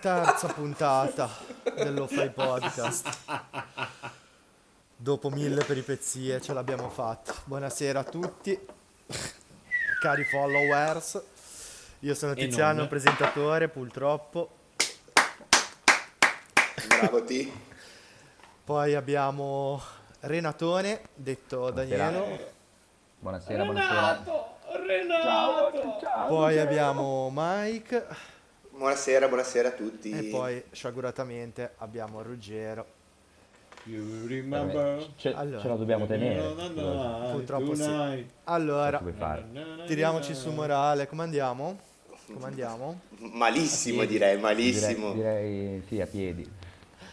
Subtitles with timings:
[0.00, 1.28] terza puntata
[1.76, 3.18] dello Fai Podcast.
[4.96, 7.34] Dopo mille peripezie ce l'abbiamo fatta.
[7.44, 8.58] Buonasera a tutti,
[10.00, 11.22] cari followers.
[12.00, 14.50] Io sono Tiziano, presentatore, purtroppo.
[16.88, 17.50] Bravo T.
[18.64, 19.82] Poi abbiamo
[20.20, 22.38] Renatone, detto Danielo.
[23.18, 24.24] Buonasera, buonasera.
[24.86, 26.26] Renato!
[26.26, 28.38] Poi abbiamo Mike.
[28.80, 30.08] Buonasera, buonasera a tutti.
[30.10, 32.86] E poi sciaguratamente abbiamo Ruggero.
[33.84, 35.06] You remember?
[35.16, 35.60] Ce, Allora.
[35.60, 36.40] ce la dobbiamo tenere.
[36.40, 38.26] No, no, no, Purtroppo sì.
[38.44, 39.02] Allora,
[39.86, 41.06] tiriamoci su morale.
[41.08, 41.78] Come andiamo?
[42.32, 43.00] Come andiamo?
[43.18, 45.12] Malissimo direi, Direi, malissimo.
[45.12, 46.50] direi sì, a piedi.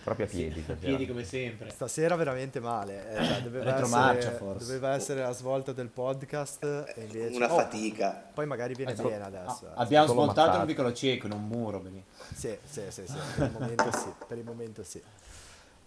[0.07, 0.61] Proprio a piedi.
[0.61, 0.87] stasera.
[0.87, 1.69] Piedi come sempre.
[1.69, 3.11] Stasera veramente male.
[3.11, 4.65] eh, cioè, doveva, Retromarcia, essere, forse.
[4.65, 6.63] doveva essere la svolta del podcast.
[6.95, 7.35] E invece...
[7.35, 8.29] Una Oh, fatica.
[8.33, 9.65] poi magari viene bene adesso.
[9.65, 9.71] eh.
[9.75, 10.61] Ah, abbiamo Solo smontato ammazzato.
[10.61, 11.81] un piccolo cieco in un muro.
[11.81, 12.01] quindi.
[12.33, 15.03] Sì, sì, sì, sì, per il momento sì, per il momento sì.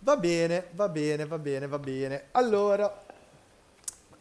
[0.00, 2.24] Va bene, va bene, va bene, va bene.
[2.32, 3.02] Allora,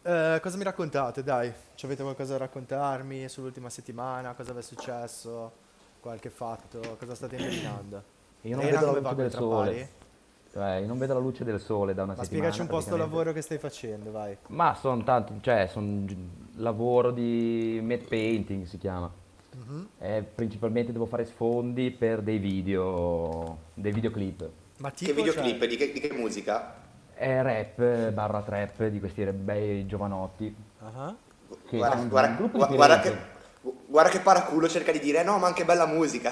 [0.01, 1.23] eh, cosa mi raccontate?
[1.23, 4.33] Dai, ci avete qualcosa da raccontarmi sull'ultima settimana?
[4.33, 5.51] Cosa vi è successo?
[5.99, 6.79] Qualche fatto?
[6.97, 8.17] Cosa state indovinando?
[8.41, 9.89] Io non Rena, vedo la luce del sole.
[10.51, 12.49] Cioè, io non vedo la luce del sole da una Ma settimana.
[12.51, 14.35] spiegaci un po' sto lavoro che stai facendo, vai.
[14.47, 16.05] Ma sono tanto, cioè, sono
[16.55, 19.11] lavoro di matte painting si chiama.
[19.55, 19.89] Mhm.
[19.99, 24.49] E principalmente devo fare sfondi per dei video, dei videoclip.
[24.77, 25.59] Ma Che tipo, videoclip?
[25.59, 26.75] cioè, Di, che, di che musica?
[27.13, 30.55] È rap, barra trap di questi bei giovanotti.
[30.79, 31.13] ah,
[31.67, 33.15] Che Guarda, guarda- guarda che,
[33.87, 36.31] guarda che paraculo cerca di dire, "Eh no, ma anche bella musica.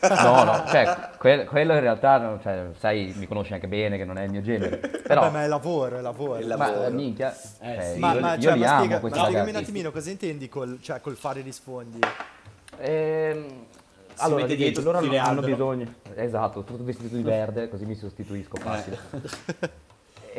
[0.00, 4.04] No, no, cioè, que- quello in realtà, no, cioè, sai, mi conosci anche bene che
[4.04, 4.76] non è il mio genere.
[5.06, 6.34] Però, Vabbè, ma è lavoro, è lavoro.
[6.36, 6.86] È ma lavoro.
[6.86, 7.98] eh, minchia, Eh, eh, sì.
[7.98, 10.10] Ma, io, ma, io cioè, li ma amo spiega- questi ma spiegami un attimino cosa
[10.10, 11.98] intendi col, cioè, col fare gli sfondi.
[12.78, 13.46] Ehm,
[14.18, 18.56] allora, mette dietro loro hanno, hanno bisogno, esatto, tutto vestito di verde, così mi sostituisco
[18.56, 18.98] facile.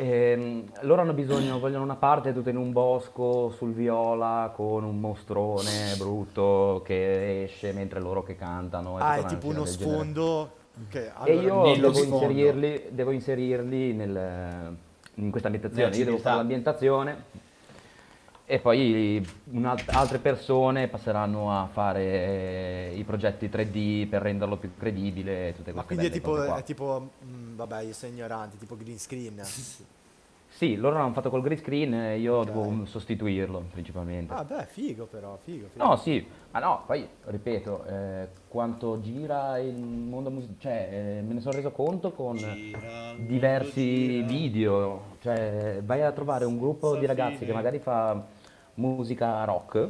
[0.00, 5.00] Ehm, loro hanno bisogno, vogliono una parte tutta in un bosco sul viola con un
[5.00, 8.96] mostrone brutto che esce mentre loro che cantano.
[8.98, 10.50] e Ah, è tipo uno sfondo
[10.88, 12.14] che E allora, io nello devo sfondo.
[12.26, 14.76] inserirli, devo inserirli nel-
[15.14, 15.96] in questa ambientazione.
[15.96, 17.16] Io devo fare l'ambientazione
[18.50, 19.22] e poi
[19.88, 25.70] altre persone passeranno a fare eh, i progetti 3D per renderlo più credibile e tutte
[25.72, 26.56] Ma queste quindi è tipo, cose qua.
[26.56, 29.42] è tipo mm, vabbè, io sono ignorante, tipo green screen.
[30.50, 32.46] Sì, loro l'hanno fatto col green screen io Ok.
[32.46, 34.32] devo sostituirlo principalmente.
[34.32, 35.68] Ah, beh, figo però, figo.
[35.70, 35.84] figo.
[35.84, 41.34] No, sì, ma no, poi ripeto, eh, quanto gira il mondo musicale, cioè eh, me
[41.34, 44.26] ne sono reso conto con Gira diversi gira.
[44.26, 48.24] video, cioè vai a trovare un gruppo di ragazzi che magari fa
[48.78, 49.88] musica rock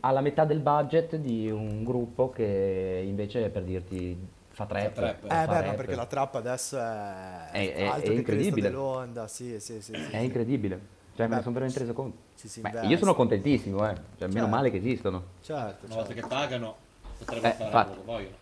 [0.00, 4.82] alla metà del budget di un gruppo che invece per dirti fa trap.
[4.86, 5.24] Fa trap.
[5.24, 5.76] Eh fa beh, ma rap.
[5.76, 8.68] perché la trappa adesso è, È- è- alto è che incredibile.
[8.68, 9.94] dell'onda, sì, sì, sì.
[9.94, 10.80] sì, È incredibile,
[11.14, 12.16] cioè me Beh, ne sono veramente reso conto.
[12.60, 13.94] Beh, io sono contentissimo, eh.
[14.18, 14.48] cioè, meno Certo.
[14.48, 15.22] male che esistono.
[15.42, 16.28] Certo, Una volta certo.
[16.28, 16.76] che pagano,
[17.18, 17.88] potrebbero Eh, fare infatti.
[17.88, 18.36] quello che vogliono.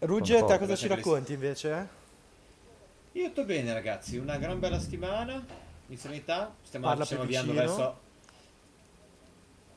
[0.00, 0.66] Rugge, Sono te pochi.
[0.66, 1.88] cosa ci racconti invece?
[3.12, 5.42] Io sto bene ragazzi, una gran bella settimana
[5.88, 7.74] in serenità, stiamo, Parla stiamo avviando vicino.
[7.76, 7.98] verso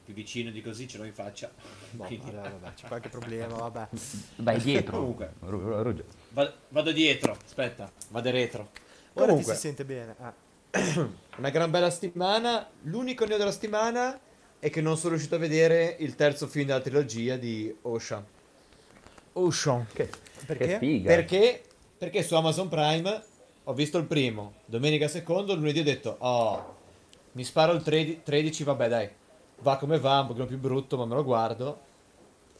[0.07, 1.51] più vicino di così ce l'ho in faccia.
[1.91, 3.87] Boh, Quindi- vabbè, vabbè, c'è qualche problema, vabbè.
[4.37, 4.97] Vai dietro.
[4.99, 5.33] Comunque.
[5.41, 6.03] Ru- Ru- Ruggio.
[6.29, 8.69] Va- vado dietro, aspetta, vado retro.
[9.15, 10.15] Ora Comunque, ti si sente bene.
[10.71, 11.09] eh.
[11.39, 12.65] una gran bella settimana.
[12.83, 14.17] L'unico neo della settimana
[14.59, 18.23] è che non sono riuscito a vedere il terzo film della trilogia di Ocean.
[19.33, 19.87] Ocean.
[19.91, 20.09] Che,
[20.45, 20.65] Perché?
[20.67, 21.09] che figa.
[21.13, 21.63] Perché?
[21.97, 23.23] Perché su Amazon Prime
[23.65, 26.75] ho visto il primo, domenica secondo, lunedì ho detto, oh,
[27.33, 29.09] mi sparo il 13, 13, vabbè dai,
[29.61, 31.79] va come va, un pochino più brutto, ma me lo guardo.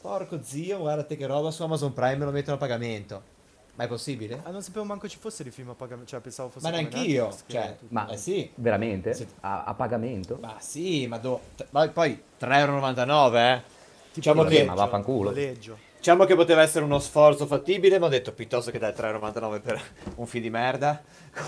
[0.00, 3.36] Porco zio, guardate che roba su Amazon Prime me lo mettono a pagamento.
[3.74, 4.40] Ma è possibile?
[4.42, 6.88] Ah, non sapevo manco ci fossero i film a pagamento, cioè pensavo fosse Ma come
[6.88, 8.50] neanch'io, Netflix, che cioè, Ma Eh sì.
[8.56, 9.14] veramente?
[9.14, 9.26] Sì.
[9.40, 10.36] A, a pagamento?
[10.40, 11.40] Ma sì, ma do...
[11.56, 13.62] t- ma poi 3,99€, eh.
[13.62, 15.30] tipo Diciamo che, ma vaffanculo.
[15.30, 15.78] noleggio.
[15.96, 19.80] diciamo che poteva essere uno sforzo fattibile, ma ho detto piuttosto che dai 3,99€ per
[20.16, 21.00] un film di merda.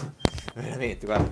[0.55, 1.31] Veramente, guarda.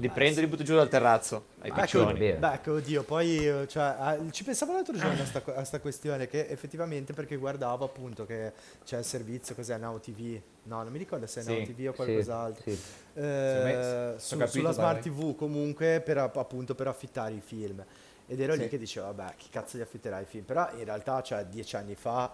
[0.00, 1.44] Li prendo e li butto giù dal terrazzo.
[1.60, 2.32] Ai Ecco, piccioni.
[2.32, 5.78] beh, ecco, oddio, poi eh, cioè, ah, ci pensavo l'altro giorno a sta, a sta
[5.80, 8.52] questione che effettivamente perché guardavo appunto che
[8.84, 10.40] c'è il servizio, cos'è, Now TV?
[10.64, 12.62] No, non mi ricordo se è Sì, Now TV o Sì, qualcos'altro.
[12.62, 12.80] sì.
[13.14, 15.02] Eh, me- su- capito, sulla Smart vai.
[15.12, 17.84] TV comunque per, app- appunto per affittare i film.
[18.26, 18.68] Ed ero lì Sì.
[18.68, 20.44] che dicevo, vabbè, chi cazzo li affitterà i film?
[20.44, 22.32] Però in realtà, cioè, dieci anni fa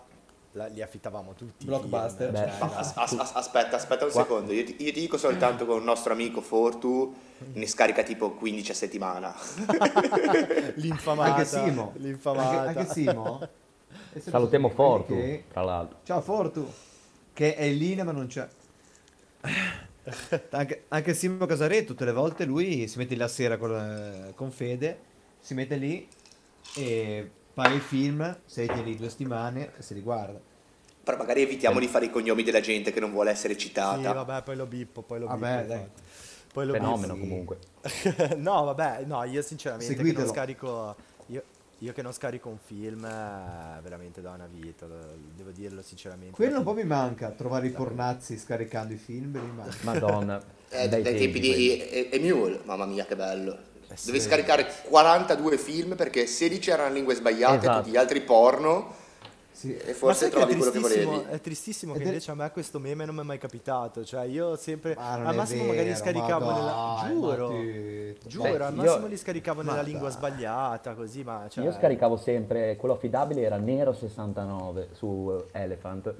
[0.57, 1.65] la- li affittavamo tutti.
[1.67, 2.33] Blockbuster.
[2.33, 4.53] film, cioè, as- as- as- aspetta, aspetta un Qua- secondo.
[4.53, 7.15] Io ti, io ti dico soltanto con il nostro amico Fortu
[7.53, 9.35] ne scarica tipo 15 a settimana.
[10.77, 11.35] L'infamata.
[11.35, 11.93] Anche Simo.
[11.97, 12.61] L'infamata.
[12.63, 13.49] Anche, anche Simo.
[14.19, 15.99] Salutiamo Fortu, tra l'altro.
[16.03, 16.67] Ciao Fortu.
[17.33, 18.49] che è in linea ma non c'è.
[20.51, 24.51] Anche, anche Simo Casaretto, tutte le volte lui si mette lì la sera con, con
[24.51, 24.99] Fede,
[25.41, 26.09] si mette lì
[26.77, 30.39] e paga i film, sei lì due settimane e si riguarda.
[31.07, 33.97] Però magari evitiamo di fare i cognomi della gente che non vuole essere citata.
[33.97, 35.69] Sì, vabbè, poi lo bippo, poi lo Vabbè, bippo.
[35.69, 35.85] dai.
[36.53, 37.27] Poi lo Fenomeno bippo.
[37.29, 37.59] comunque.
[38.39, 40.25] no, vabbè, no, io sinceramente che Seguitelo.
[40.25, 40.97] non scarico
[41.29, 41.43] io,
[41.79, 44.85] io che non scarico un film eh, veramente da una vita,
[45.37, 46.35] devo dirlo sinceramente.
[46.35, 49.77] Quello un po' mi manca, trovare i pornazzi scaricando i film, mi manca.
[49.83, 50.43] Madonna.
[50.69, 53.57] Eh, bei dai tempi di E- Emule, mamma mia che bello.
[53.95, 54.07] sì.
[54.07, 57.79] Devi scaricare 42 film perché 16 erano in lingue sbagliate, Esatto.
[57.79, 58.93] tutti gli altri porno
[59.57, 59.75] Sì.
[59.75, 61.31] e Ma forse sai che è trovavi quello che tristissimo, volevi.
[61.33, 64.05] è tristissimo che Ed è- invece a me questo meme non mi è mai capitato.
[64.05, 64.95] Cioè, io sempre.
[64.95, 66.99] Ma al massimo vero, magari scaricavo ma nella.
[67.01, 67.49] dai, Giuro.
[67.51, 70.17] ma ti- Giuro, Beh, al io- massimo li scaricavo Ma nella lingua dai.
[70.19, 71.47] sbagliata, così, ma.
[71.49, 76.15] Cioè, Io scaricavo sempre, quello affidabile era Nero 69 su Elephant,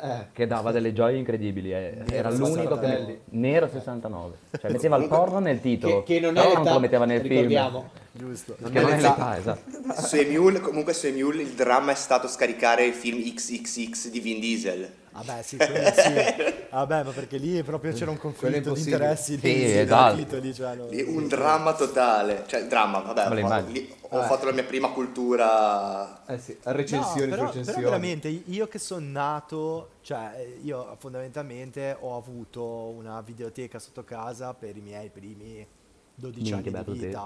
[0.00, 0.26] Eh.
[0.32, 1.72] che dava delle gioie incredibili.
[1.72, 1.94] eh.
[2.06, 2.86] Nero Era l'unico che...
[2.86, 3.20] 69.
[3.30, 4.36] Nero 69.
[4.60, 7.20] Cioè metteva il porno nel titolo, Che, che non è però non lo metteva nel
[7.20, 7.78] ricordiamo.
[7.80, 8.02] Film.
[8.16, 10.02] Che non è l'età, esatto.
[10.06, 14.38] Su Emule, comunque su Emule il dramma è stato scaricare il film XXX di Vin
[14.38, 14.88] Diesel.
[15.10, 16.64] Vabbè, sì, quello sì.
[16.70, 20.16] Vabbè, ma perché lì proprio c'era un conflitto di interessi Sì, dei dei esatto.
[20.16, 20.54] titoli.
[20.54, 20.86] Cioè, no.
[20.90, 26.24] Un dramma totale, cioè dramma, vabbè, ho, fatto, lì ho fatto la mia prima cultura.
[26.26, 27.78] Eh sì, recensioni No, però, recensioni.
[27.78, 34.54] però veramente io che sono nato, cioè io fondamentalmente ho avuto una videoteca sotto casa
[34.54, 35.66] per i miei primi
[36.16, 37.18] 12 Minchia, anni di te.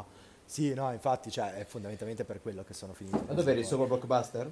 [0.48, 3.16] Sì, no, infatti, cioè, è fondamentalmente per quello che sono finito.
[3.16, 3.74] in Ma questa dove eri cosa.
[3.76, 4.50] sopra Blockbuster?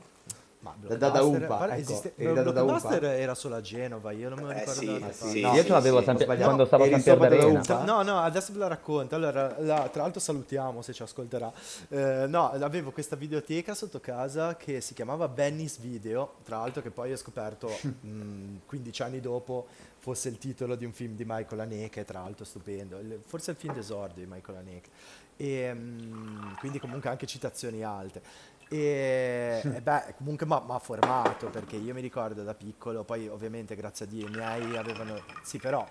[0.59, 3.15] Ma Da- da- da Blockbuster- Umpa, guarda, ecco, esiste- eri da- da Blockbuster Umpa?
[3.17, 5.41] era solo a Genova, io non me lo Eh ricordo sì, eh sì.
[5.41, 6.45] No, Io ce l'avevo sì, sempre, ho sbagliato.
[6.45, 7.85] quando stavo a San Pier?
[7.85, 9.15] No, no, adesso ve la racconto.
[9.15, 11.51] Allora, la- tra l'altro salutiamo se ci ascolterà.
[11.89, 16.91] Eh, no, avevo questa videoteca sotto casa che si chiamava Benny's Video, tra l'altro che
[16.91, 17.69] poi ho scoperto
[18.01, 19.67] mh, 15 anni dopo
[19.99, 23.57] fosse il titolo di un film di Michael Haneke, tra l'altro stupendo, Il- forse il
[23.57, 24.89] film d'esordio di Michael Haneke.
[25.37, 28.23] E, mh, quindi comunque anche citazioni alte.
[28.69, 33.77] E, e beh, comunque mi ha formato perché io mi ricordo da piccolo, poi ovviamente
[33.77, 35.21] grazie a Dio i miei avevano...
[35.43, 35.87] Sì, però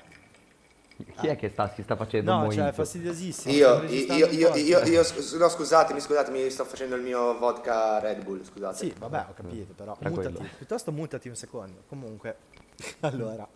[1.19, 3.53] Chi è che sta, si sta facendo un No, cioè è fastidiosissimo.
[3.53, 4.65] Io, io, io, io, podcast.
[4.68, 8.77] io- io- sc- no, scusatemi, scusatemi, sto facendo il mio vodka Red Bull, scusate.
[8.77, 11.83] Sì, vabbè, ho capito, però mutati, piuttosto mutati un secondo.
[11.88, 12.38] Comunque,
[13.01, 13.48] allora,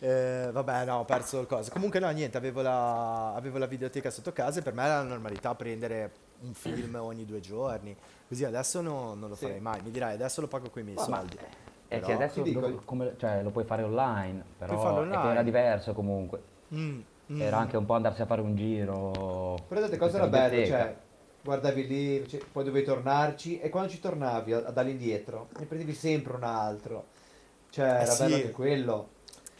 [0.00, 1.70] eh, vabbè, no, ho perso il coso.
[1.70, 5.08] Comunque, no, niente, avevo la, avevo la videoteca sotto casa e per me era la
[5.08, 7.96] normalità prendere un film ogni due giorni.
[8.26, 9.44] Così adesso no- non lo Sì.
[9.46, 9.80] farei mai.
[9.82, 11.36] Mi dirai, adesso lo pago con i miei Ma- soldi.
[11.86, 15.30] È Però- che adesso lo, come- cioè, lo puoi fare online, però che online.
[15.30, 16.42] era diverso comunque.
[16.74, 17.00] Mm,
[17.32, 17.40] mm.
[17.40, 19.56] Era anche un po' andarsi a fare un giro.
[19.68, 20.96] Però tante cose in era bello, cioè
[21.44, 26.34] guardavi lì, cioè, poi dovevi tornarci e quando ci tornavi a- dall'indietro ne prendevi sempre
[26.36, 27.08] un altro.
[27.74, 28.22] Cioè era sì.
[28.22, 29.08] bello anche quello.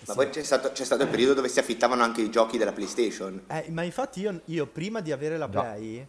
[0.07, 0.15] Ma Sì.
[0.15, 3.43] poi c'è stato, c'è stato il periodo dove si affittavano anche i giochi della PlayStation.
[3.49, 5.49] Eh, ma infatti io, io prima di avere la.
[5.49, 6.07] Play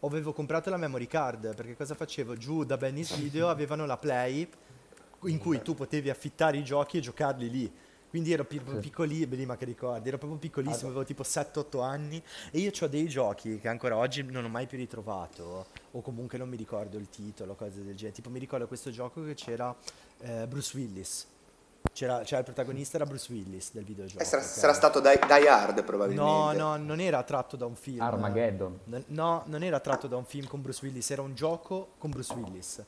[0.00, 2.36] avevo comprato la memory card perché cosa facevo?
[2.36, 4.48] Giù da Benny's Video avevano la Play
[5.22, 7.72] in cui tu potevi affittare i giochi e giocarli lì.
[8.08, 12.22] Quindi ero pi- piccolino, beh, ma che ricordi, ero proprio piccolissimo, avevo tipo 7-8 anni
[12.50, 16.38] e io ho dei giochi che ancora oggi non ho mai più ritrovato o comunque
[16.38, 18.14] non mi ricordo il titolo, cose del genere.
[18.14, 19.74] Tipo mi ricordo questo gioco che c'era
[20.20, 21.26] eh, Bruce Willis.
[21.92, 24.22] C'era, c'era il protagonista era Bruce Willis del videogioco.
[24.22, 24.48] Eh, sarà, ok?
[24.48, 26.56] sarà stato Die, Die Hard No, probabilmente.
[26.58, 28.00] no, non era tratto da un film.
[28.02, 28.78] Armageddon.
[29.06, 32.32] No, non era tratto da un film con Bruce Willis, era un gioco con Bruce
[32.34, 32.84] Willis.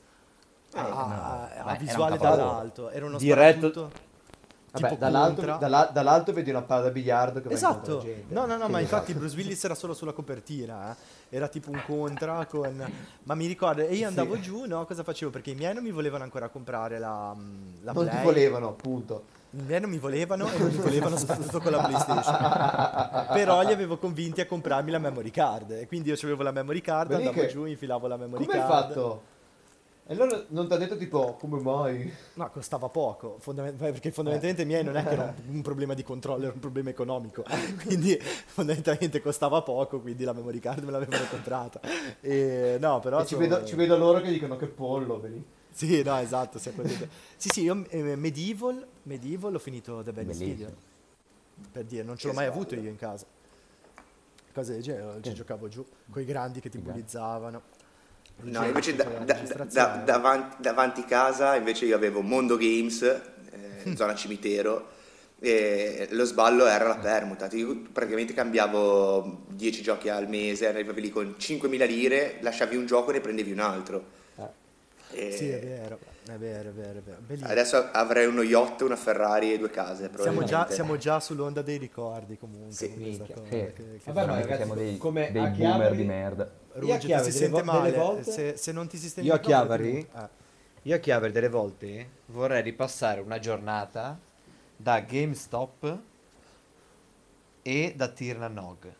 [0.73, 0.95] A, a- no.
[0.95, 4.07] a Beh, era un visuale dall'alto, era uno Diretto- sparatutto
[4.71, 8.33] Vabbè, dall'alto, dalla- dall'alto vedi una palla da biliardo che va Esatto, alla gente.
[8.33, 8.95] no, no, no, Sì, ma esatto.
[8.95, 11.35] infatti Bruce Willis era solo sulla copertina, eh.
[11.35, 12.91] era tipo un contra con...
[13.23, 15.31] Ma mi ricordo, e io andavo giù, no, cosa facevo?
[15.31, 18.23] Perché i miei non mi volevano ancora comprare la, mm, la Non ti Play.
[18.23, 19.23] volevano, appunto.
[19.51, 23.27] I miei non mi volevano e non mi volevano soprattutto con la PlayStation.
[23.33, 25.71] Però li avevo convinti a comprarmi la memory card.
[25.71, 28.59] E quindi io avevo la memory card, lì andavo che- giù, infilavo la memory Come
[28.61, 28.87] hai card.
[28.89, 29.21] fatto?
[30.09, 32.11] E allora non ti ha detto tipo, come mai?
[32.33, 35.93] No, costava poco, fondament- perché fondamentalmente i miei non è che era un, un problema
[35.93, 37.43] di controllo, era un problema economico.
[37.85, 41.79] Quindi fondamentalmente costava poco, quindi la memory card me l'avevano comprata.
[42.21, 43.19] E, no, però...
[43.21, 45.45] E ci, so- vedo, ci vedo loro che dicono che pollo, vedi?
[45.69, 46.59] Sì, no, esatto.
[46.75, 47.07] contento.
[47.37, 50.69] sì, sì, io eh, Medieval, Medieval l'ho finito da Benny's Bellissimo.
[50.69, 50.81] Video.
[51.71, 53.27] Per dire, non ce l'ho mai avuto io in casa.
[54.55, 57.77] Cose del genere, ci giocavo giù, con i grandi che ti bullizzavano.
[58.41, 64.15] No, invece da- da- da- davanti, davanti casa invece io avevo Mondo Games, eh, zona
[64.15, 64.89] cimitero,
[65.41, 67.47] e lo sballo era la permuta.
[67.51, 73.09] Io praticamente cambiavo 10 giochi al mese, arrivavi lì con 5.000 lire, lasciavi un gioco
[73.11, 74.03] e ne prendevi un altro.
[74.37, 75.27] Eh.
[75.27, 75.99] E- Sì, è vero.
[76.29, 77.45] È vero, è vero, è vero.
[77.47, 81.77] Adesso avrei uno yacht, una Ferrari e due case, Siamo già, siamo già sull'onda dei
[81.77, 82.71] ricordi comunque.
[82.75, 82.93] Sì.
[82.95, 83.33] Minchia.
[83.33, 83.49] cosa, Sì.
[83.49, 86.51] che- che Vabbè, ragazzi, siamo dei, come dei boomer Chiavari- di merda.
[86.85, 88.05] Io a Ruggito, Chiavari si delle sente vo- delle male.
[88.05, 90.27] volte- Se, se non ti sistemi Io a Chiavari- ti- eh.
[90.83, 94.17] Io a Chiavari delle volte vorrei ripassare una giornata
[94.75, 95.97] da GameStop
[97.61, 98.91] e da Tirna Nog.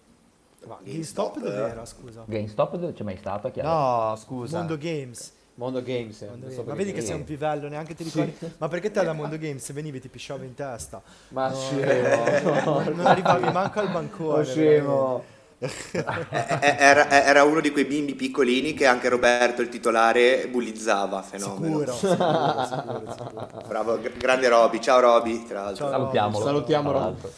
[0.65, 1.39] Ma GameStop, GameStop eh.
[1.41, 2.24] dov'era, scusa?
[2.27, 3.48] GameStop dove c'è mai stato?
[3.48, 4.09] a Chiavari?
[4.09, 4.57] No, scusa.
[4.57, 5.33] Mondo Games.
[5.55, 6.19] Mondo Games.
[6.21, 6.55] Mondo non Games.
[6.55, 8.36] so Ma vedi che sei un pivello, neanche ti ricordi.
[8.57, 11.01] Ma perché te da Mondo Games venivi e ti pisciavo in testa?
[11.29, 12.81] Ma No, scemo.
[12.91, 14.43] non arrivavi manco al bancone.
[14.45, 15.19] Scemo.
[15.19, 21.21] Eh, Era, era uno di quei bimbi piccolini che anche Roberto, il titolare, bullizzava.
[21.21, 21.79] Fenomeno.
[21.79, 23.47] Sicuro, sicuro, sicuro, sicuro.
[23.65, 24.79] Bravo, gr- grande Roby.
[24.81, 25.87] Ciao Roby, tra l'altro.
[25.87, 25.89] Ciao.
[25.89, 26.45] Salutiamolo.
[26.45, 26.99] Salutiamo, tra Rob.
[26.99, 27.33] l'altro.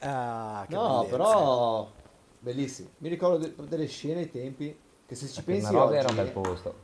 [0.00, 1.08] Ah, che No, bellezza.
[1.08, 1.92] però
[2.38, 2.90] bellissimo.
[2.98, 6.30] Mi ricordo de- delle scene ai tempi che se ci pensi oggi, era un bel
[6.30, 6.74] posto.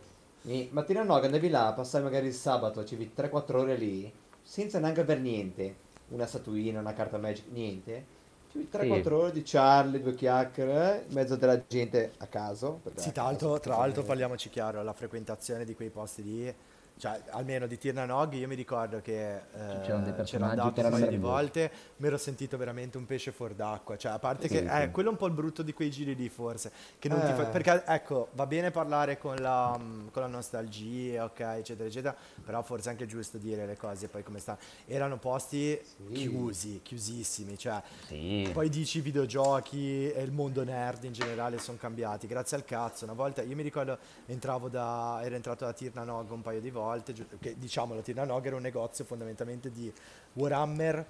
[0.43, 4.13] mi- mattina no, che andavi là, passavi magari il sabato, facevi 3-4 ore lì,
[4.43, 5.77] senza neanche aver niente,
[6.09, 8.07] una statuina, una carta magic, niente.
[8.53, 12.83] Facevi 3-4 ore di Charlie, due chiacchiere, in mezzo della gente a caso.
[12.97, 16.55] Sì, tra l'altro, tra l'altro parliamoci chiaro, la frequentazione di quei posti lì,
[17.03, 20.81] cioè almeno di Tirna Nog, io mi ricordo che eh, C'erano dei c'ero personaggi andato
[20.83, 24.47] un paio di volte, mi ero sentito veramente un pesce fuor d'acqua, cioè a parte
[24.47, 27.09] Sì, che eh, quello è un po' il brutto di quei giri lì forse, che
[27.09, 27.51] non ti fa- Eh.
[27.51, 32.63] perché ecco, va bene parlare con la, mm, con la nostalgia, ok, eccetera, eccetera, però
[32.63, 34.59] forse è anche giusto dire le cose poi come stanno.
[34.87, 36.13] Erano posti Sì.
[36.13, 38.49] chiusi, chiusissimi, cioè Sì.
[38.53, 43.03] poi dici i videogiochi e il mondo nerd in generale sono cambiati, grazie al cazzo.
[43.07, 46.71] Una volta io mi ricordo entravo da ero entrato da Tirna Nog un paio di
[46.71, 49.93] volte, giu- che diciamo la Tirna Nog era un negozio fondamentalmente di
[50.35, 51.07] Warhammer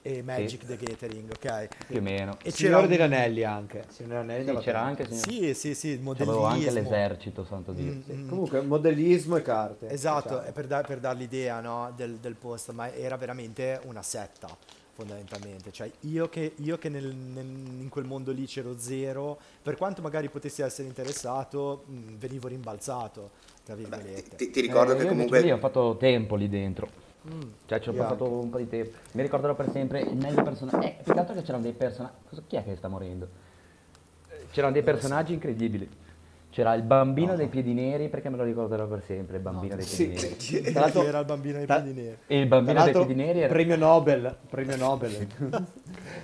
[0.00, 1.68] e Magic the Gathering, ok?
[1.88, 2.32] Più o meno.
[2.42, 3.84] E c'era Signore un- degli Anelli anche.
[3.88, 6.72] Signore degli Anelli Sì, c'era anche, signor- Sì, sì, sì, il Avevo anche modellismo.
[6.90, 7.92] l'esercito, santo Dio.
[7.92, 8.28] Mm, mm.
[8.28, 9.90] Comunque, modellismo e carte.
[9.90, 10.46] Esatto, Diciamo.
[10.48, 14.48] è per, dar- per dar l'idea no, del, del posto, ma era veramente una setta
[14.94, 15.70] fondamentalmente.
[15.72, 17.44] Cioè io che, io che nel- nel-
[17.80, 23.30] in quel mondo lì c'ero zero, per quanto magari potessi essere interessato, mh, venivo rimbalzato,
[23.68, 24.36] tra Beh, ti, virgolette.
[24.36, 26.88] ti- ti ricordo Eh, che io comunque lì ho fatto tempo lì dentro.
[27.30, 27.40] Mm.
[27.66, 28.36] Cioè ci ho Io passato anche.
[28.36, 28.96] un po' di tempo.
[29.12, 30.80] Mi ricorderò per sempre il meglio personaggio.
[30.80, 32.14] Eh, più che altro che c'erano dei personaggi.
[32.46, 33.28] Chi è che sta morendo?
[34.52, 35.88] C'erano dei personaggi incredibili.
[36.50, 39.84] C'era il bambino dei piedi neri, perché me lo ricorderò per sempre, il bambino dei
[39.84, 40.22] piedi Sì.
[40.28, 40.36] neri.
[40.36, 42.16] Chi Tra l'altro- era il bambino dei tra- piedi neri?
[42.26, 43.52] E il bambino dei piedi neri era...
[43.52, 44.36] premio Nobel.
[44.48, 45.26] Premio Nobel.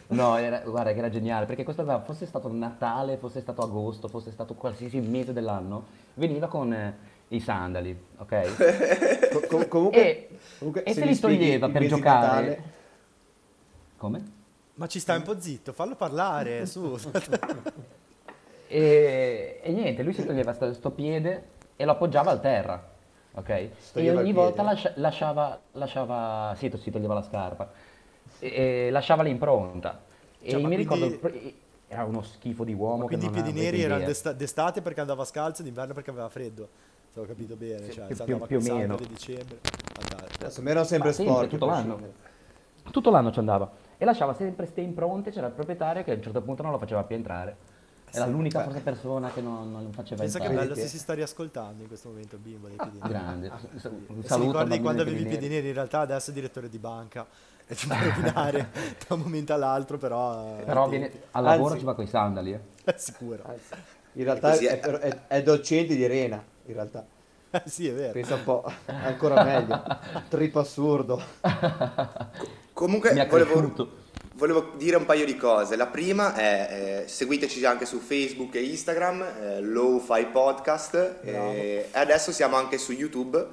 [0.08, 4.08] No, era- guarda che era geniale, perché questo aveva- fosse stato Natale, fosse stato agosto,
[4.08, 5.84] fosse stato qualsiasi mese dell'anno,
[6.14, 6.94] veniva con eh,
[7.35, 9.29] i sandali, ok?
[9.35, 12.47] Co- com- comunque, E, comunque, e se se li toglieva per giocare...
[12.47, 12.62] Natale-
[13.97, 14.23] Come?
[14.75, 16.97] Ma ci stai un po' zitto, fallo parlare, su.
[18.67, 22.83] E, e niente, lui si toglieva sto, sto piede e lo appoggiava al terra,
[23.33, 23.49] ok?
[23.49, 27.71] E toglieva ogni volta lascia- lasciava, lasciava, sì, si toglieva la scarpa,
[28.38, 30.03] e, e lasciava l'impronta.
[30.41, 33.83] E Cioè, ma mi ricordo, quindi- era uno schifo di uomo Quindi i piedi neri
[33.83, 36.69] erano d'estate perché andava scalzo, d'inverno perché aveva freddo.
[37.14, 38.97] Se ho capito bene, Sì, cioè, più- più- andava più o meno.
[39.09, 39.59] dicembre.
[40.40, 41.50] Adesso mi erano sempre Ma sempre, sporchi.
[41.50, 42.00] tutto l'anno.
[42.90, 46.23] Tutto l'anno ci andava e lasciava sempre ste impronte, c'era il proprietario che a un
[46.23, 47.56] certo punto non lo faceva più entrare.
[48.11, 48.64] Era Sì, l'unica beh.
[48.64, 50.66] forse persona che non, non faceva Pensa che entrare.
[50.66, 53.09] bello che- se si sta riascoltando in questo momento il bimbo dei piedi neri.
[53.12, 53.49] Grande.
[53.49, 55.68] Un E se saluto al ricordi quando avevi i piedi neri.
[55.68, 57.26] in realtà adesso è direttore di banca
[57.66, 58.71] e ti può rovinare
[59.09, 60.59] da un momento all'altro, però...
[60.59, 62.52] eh, Però viene, al lavoro Anzi- ci va con i sandali.
[62.52, 62.61] Eh.
[62.85, 63.42] È sicuro.
[63.47, 63.75] Anzi,
[64.14, 64.80] in realtà è.
[64.80, 67.06] è- è docente di Rena, in realtà.
[67.66, 68.12] Sì, è vero.
[68.12, 69.80] Pensa un po', ancora meglio.
[70.28, 71.23] Trip assurdo.
[72.73, 73.92] Comunque volevo,
[74.35, 75.76] volevo dire un paio di cose.
[75.76, 80.94] La prima è eh, seguiteci anche su Facebook e Instagram, eh, Low-Fi Podcast.
[81.23, 83.47] Eh, e adesso siamo anche su YouTube.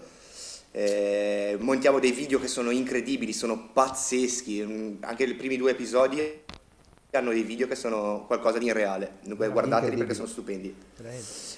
[0.72, 4.64] eh, montiamo dei video che sono incredibili, sono pazzeschi.
[4.66, 6.42] mm, Anche i primi due episodi
[7.18, 9.18] hanno dei video che sono qualcosa di irreale.
[9.24, 9.98] Guardateli incredibili.
[9.98, 10.76] perché sono stupendi.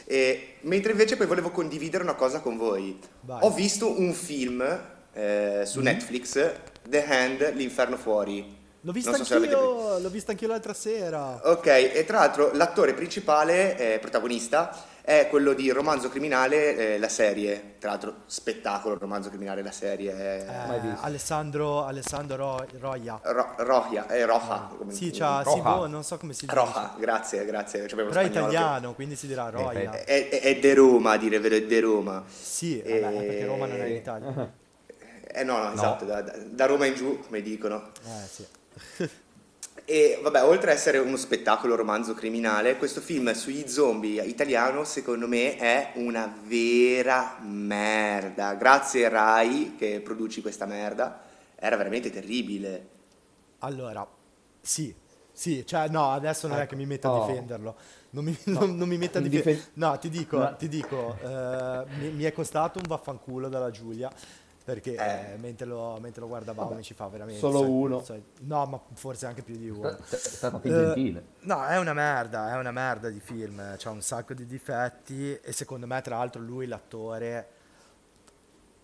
[0.05, 2.99] E, mentre invece poi volevo condividere una cosa con voi.
[3.21, 3.39] Vai.
[3.41, 4.61] Ho visto un film
[5.13, 5.83] eh, su Mhm.
[5.85, 6.51] Netflix,
[6.87, 8.61] The Hand, L'Inferno Fuori.
[8.81, 9.35] L'ho vista Non so
[9.99, 11.39] l'ho vista anch'io l'altra sera.
[11.43, 17.09] Ok, e tra l'altro l'attore principale, eh, protagonista, è quello di Romanzo Criminale, eh, la
[17.09, 17.75] serie.
[17.77, 20.13] Tra l'altro, spettacolo, Romanzo Criminale, la serie.
[20.13, 20.95] Eh, eh.
[21.01, 23.19] Alessandro, Alessandro Ro- Roia.
[23.21, 24.69] Ro- Roja, eh, Roja.
[24.77, 26.55] come- Sì, c'ha, sì, boh, non so come si dice.
[26.57, 27.85] Roja, grazie, grazie.
[27.85, 29.91] c'avevo Però è spagnolo che- italiano, quindi si dirà Roia.
[29.91, 32.23] È, è, è de Roma, a dire vero, è de Roma.
[32.27, 34.53] Sì, vabbè, Eh, perché Roma non è in Italia.
[35.35, 37.91] Eh no, no, esatto, da, da- da Roma in giù, come dicono.
[38.05, 38.47] Eh, sì.
[39.85, 45.27] E vabbè, oltre ad essere uno spettacolo romanzo criminale, questo film sugli zombie italiano secondo
[45.27, 48.53] me è una vera merda.
[48.53, 51.19] Grazie Rai che produci questa merda,
[51.55, 52.87] era veramente terribile.
[53.59, 54.07] Allora,
[54.61, 54.93] sì,
[55.33, 57.25] sì, cioè no, adesso non è che mi metta a Oh.
[57.27, 57.75] difenderlo.
[58.11, 59.55] Non mi, non, non mi metta a In difendere.
[59.55, 60.55] difen- No, ti dico, No.
[60.57, 64.09] ti dico, eh, mi, mi è costato un vaffanculo dalla Giulia.
[64.63, 65.33] Perché Eh.
[65.33, 67.39] eh, mentre, lo, mentre lo guardavamo mi ci fa veramente.
[67.39, 68.01] solo sai- uno.
[68.03, 69.89] sai- no, ma forse anche più di uno.
[69.97, 71.25] È stato più Eh, gentile.
[71.41, 75.51] No, è una merda, è una merda di film, c'ha un sacco di difetti e
[75.51, 77.47] secondo me tra l'altro lui l'attore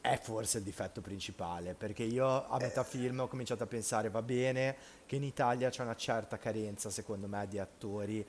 [0.01, 4.21] è forse il difetto principale, perché io a metà film ho cominciato a pensare va
[4.21, 8.25] bene che in Italia c'è una certa carenza secondo me di attori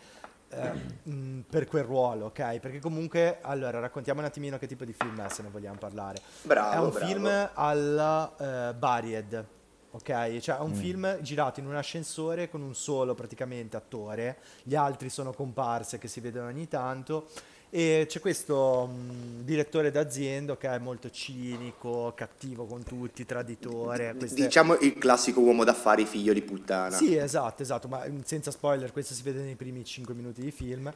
[0.50, 0.70] eh,
[1.10, 2.58] mh, per quel ruolo, ok?
[2.58, 6.20] Perché comunque, allora raccontiamo un attimino che tipo di film è se ne vogliamo parlare.
[6.42, 7.06] Bravo, è un bravo.
[7.06, 9.46] film alla eh, Buried,
[9.92, 10.38] ok?
[10.38, 10.74] Cioè è un Mm.
[10.74, 16.08] film girato in un ascensore con un solo praticamente attore, gli altri sono comparse che
[16.08, 17.28] si vedono ogni tanto
[17.70, 24.14] e c'è questo mh, direttore d'azienda che è molto cinico, cattivo con tutti, traditore.
[24.18, 26.96] queste- Diciamo il classico uomo d'affari figlio di puttana.
[26.96, 30.50] Sì, esatto, esatto, ma mm, senza spoiler, questo si vede nei primi 5 minuti di
[30.50, 30.92] film,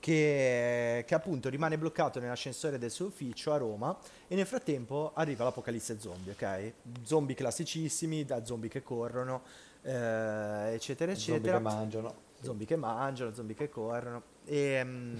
[0.00, 3.96] che, che appunto rimane bloccato nell'ascensore del suo ufficio a Roma
[4.28, 6.72] e nel frattempo arriva l'apocalisse zombie, ok?
[7.02, 9.42] Zombie classicissimi, da zombie che corrono,
[9.82, 11.56] eh, eccetera, Zombie eccetera.
[11.56, 12.14] che mangiano.
[12.40, 14.22] Zombie che mangiano, zombie che corrono.
[14.44, 15.16] E, mm,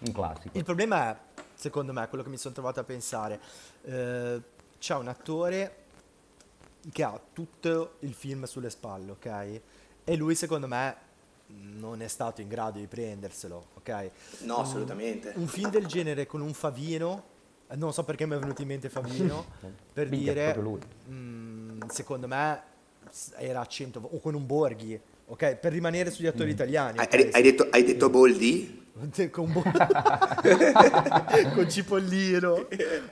[0.00, 0.56] Un classico.
[0.56, 1.16] il problema è,
[1.54, 3.40] secondo me, quello che mi sono trovato a pensare,
[3.82, 4.40] eh,
[4.78, 5.76] c'è un attore
[6.90, 9.60] che ha tutto il film sulle spalle, ok?
[10.04, 10.96] E lui, secondo me,
[11.48, 14.10] non è stato in grado di prenderselo, ok?
[14.40, 15.32] No, Un- assolutamente.
[15.36, 17.24] Un film del genere con un Favino,
[17.68, 19.44] eh, non so perché mi è venuto in mente Favino,
[19.92, 20.80] per Minchia, dire, lui.
[21.10, 22.62] mm, secondo me,
[23.36, 25.56] era a 100, o con un Borghi, ok?
[25.56, 26.98] Per rimanere sugli attori italiani.
[26.98, 27.12] Hai, ok?
[27.14, 28.79] hai- hai detto, hai detto Boldi?
[29.30, 29.62] Con, Bo-
[31.54, 32.66] con Cipollino.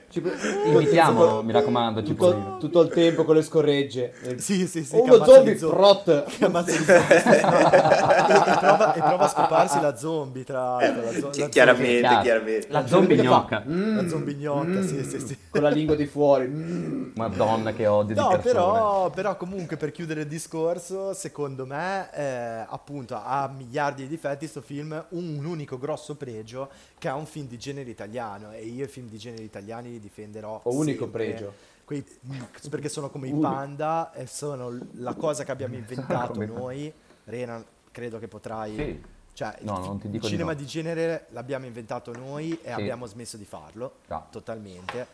[0.09, 0.23] Ci-
[0.65, 2.57] Invitiamo, mi raccomando, tutto, Cipollino.
[2.57, 4.13] tutto il tempo con le scorregge.
[4.37, 4.95] Sì, sì, sì.
[4.95, 6.25] Oh, uno zombie, gli zo- prot.
[6.37, 6.63] zombie.
[6.65, 6.75] e,
[7.37, 11.01] e prova, e prova a scoparsi la zombie, tra l'altro.
[11.05, 12.21] La, zo- la chiaramente, Chiaro.
[12.21, 12.67] chiaramente.
[12.69, 13.63] La zombie gnocca.
[13.65, 15.37] zombie, la zombie gnocca, sì, sì, sì.
[15.49, 16.47] Con la lingua di fuori.
[16.47, 17.11] Mm.
[17.15, 22.65] Madonna che odio di No, però, però comunque per chiudere il discorso, secondo me, eh,
[22.67, 27.25] appunto, ha miliardi di difetti sto film, un, un unico grosso pregio, che è un
[27.25, 31.03] film di genere italiano, e io i film di genere italiani li difenderò O unico
[31.05, 31.25] sempre.
[31.25, 31.53] pregio.
[31.85, 32.05] Quei-
[32.69, 36.91] perché sono come i panda e sono la cosa che abbiamo inventato noi.
[37.23, 38.75] Rena, credo che potrai...
[38.75, 39.17] Sì.
[39.33, 40.57] Cioè, No, il, non ti il dico di cinema no.
[40.57, 42.69] di genere l'abbiamo inventato noi e Sì.
[42.71, 44.27] abbiamo smesso di farlo No.
[44.31, 45.07] totalmente.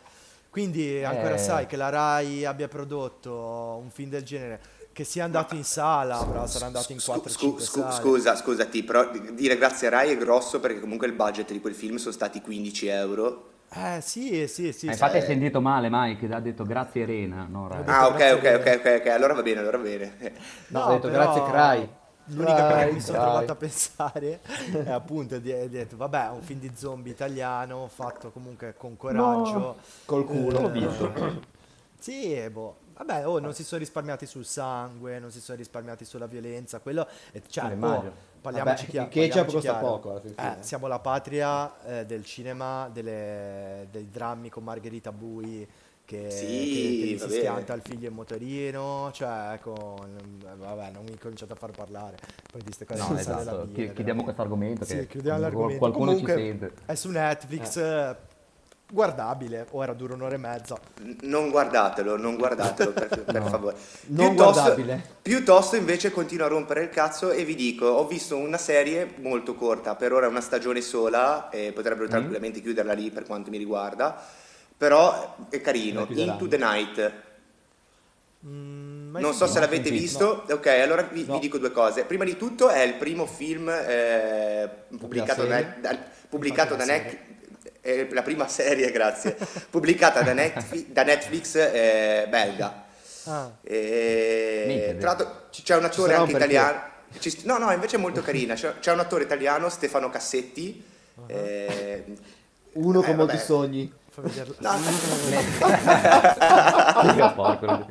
[0.50, 1.38] Quindi ancora Eh.
[1.38, 4.60] sai che la Rai abbia prodotto un film del genere
[4.96, 7.92] che sia andato in sala, però sarà andato in Scu- 4-5 scu- scu- sale.
[7.92, 11.74] scusa, scusati, però dire grazie a Rai è grosso perché comunque il budget di quel
[11.74, 13.50] film sono stati 15 euro.
[13.68, 14.86] Eh sì, sì, sì.
[14.86, 17.82] Eh, infatti hai sentito male Mike, ha detto grazie Rena, no Rai.
[17.84, 20.32] Ah, ok, grazie ok, ok, ok, ok, allora va bene, allora va bene.
[20.68, 21.88] No, ho detto grazie, Cry.
[22.28, 24.40] L'unica cosa che mi sono trovato a pensare
[24.72, 28.96] è appunto di, di detto, vabbè, è un film di zombie italiano fatto comunque con
[28.96, 29.76] coraggio.
[30.06, 30.58] Col culo.
[30.58, 31.12] Eh, L'ho visto.
[31.98, 32.84] Sì, boh.
[32.96, 37.06] Vabbè, oh, non si sono risparmiati sul sangue, non si sono risparmiati sulla violenza, quello...
[37.30, 39.06] è- Cioè, Sì, oh, parliamoci Vabbè, chiaro.
[39.08, 39.86] il ketchup costa chiaro.
[39.86, 40.58] poco, alla fin fine.
[40.58, 45.68] Eh, siamo la patria eh, del cinema, delle- dei drammi con Margherita Bui,
[46.06, 50.16] che, Sì, che- che si schianta il figlio in motorino, cioè con...
[50.56, 52.16] Vabbè, non mi incominciate a far parlare,
[52.50, 53.68] poi di queste cose No, esatto.
[53.74, 55.78] Chi- chiudiamo questo argomento Sì, che chiudiamo l'argomento.
[55.78, 56.72] qualcuno Comunque, ci sente.
[56.86, 58.16] È su Netflix, eh,
[58.88, 60.78] guardabile, ora dura un'ora e mezza.
[61.22, 63.48] Non guardatelo, non guardatelo per, per No.
[63.48, 63.76] favore.
[64.06, 65.04] Non Piuttosto- guardabile.
[65.22, 69.54] Piuttosto invece continuo a rompere il cazzo e vi dico, ho visto una serie molto
[69.54, 73.58] corta, per ora è una stagione sola e potrebbero tranquillamente chiuderla lì per quanto mi
[73.58, 74.20] riguarda,
[74.76, 76.06] però è carino.
[76.08, 77.12] Into the Night.
[78.46, 81.38] Mm, Non so se l'avete visto, ok, allora vi, vi No.
[81.38, 82.04] dico due cose.
[82.04, 87.02] Prima di tutto è il primo film eh, pubblicato, da, da- pubblicato da la
[87.86, 88.12] Netflix.
[88.14, 89.36] la prima serie, grazie.
[89.70, 92.84] pubblicata da, Netflix- da Netflix eh, belga.
[93.24, 96.80] Ah, E, Minchia, tra l'altro c'è un attore anche italiano.
[97.18, 98.54] ci- no, no, invece è molto carina.
[98.54, 100.82] C'è, c'è un attore italiano, Stefano Cassetti.
[101.26, 102.04] eh,
[102.72, 103.44] Uno eh, con molti vabbè.
[103.44, 103.92] sogni.
[104.22, 104.28] Fa
[107.34, 107.86] porco.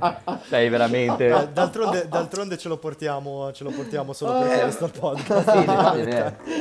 [0.48, 1.28] Sei veramente...
[1.28, 4.62] Eh, D'altronde, d'altronde ce lo portiamo, ce lo portiamo solo per Eh.
[4.62, 5.52] questo podcast.
[5.52, 5.64] Sì,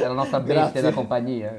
[0.00, 1.52] è la nostra bestia da compagnia.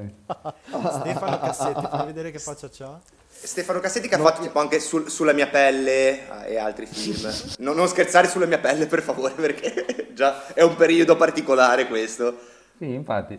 [0.66, 2.98] Stefano Cassetti, fammi vedere che faccia c'ha.
[3.28, 7.30] Stefano Cassetti che ha fatto tipo anche sul- sulla mia pelle eh, e altri film.
[7.58, 12.34] No- non scherzare sulla mia pelle per favore perché già è un periodo particolare questo.
[12.78, 13.38] Sì, infatti.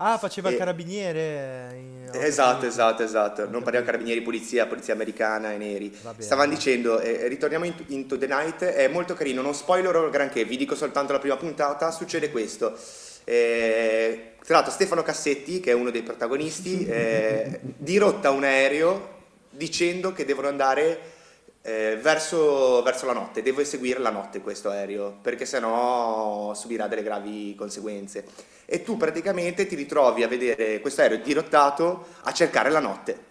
[0.00, 1.70] Ah, faceva il Eh, carabiniere.
[1.74, 2.66] in- ho Esatto, capito.
[2.68, 3.48] esatto, esatto.
[3.50, 5.92] Non parliamo carabinieri, polizia, polizia americana e neri.
[6.18, 10.56] Stavano dicendo, eh, ritorniamo in- into the night, è molto carino, non spoilerò granché, vi
[10.56, 12.78] dico soltanto la prima puntata, succede questo.
[13.24, 19.16] Eh, tra l'altro Stefano Cassetti, che è uno dei protagonisti, eh, dirotta un aereo
[19.50, 21.16] dicendo che devono andare
[21.68, 27.02] eh, verso, verso la notte, deve seguire la notte questo aereo, perché sennò subirà delle
[27.02, 28.24] gravi conseguenze.
[28.64, 33.27] E tu praticamente ti ritrovi a vedere questo aereo dirottato a cercare la notte.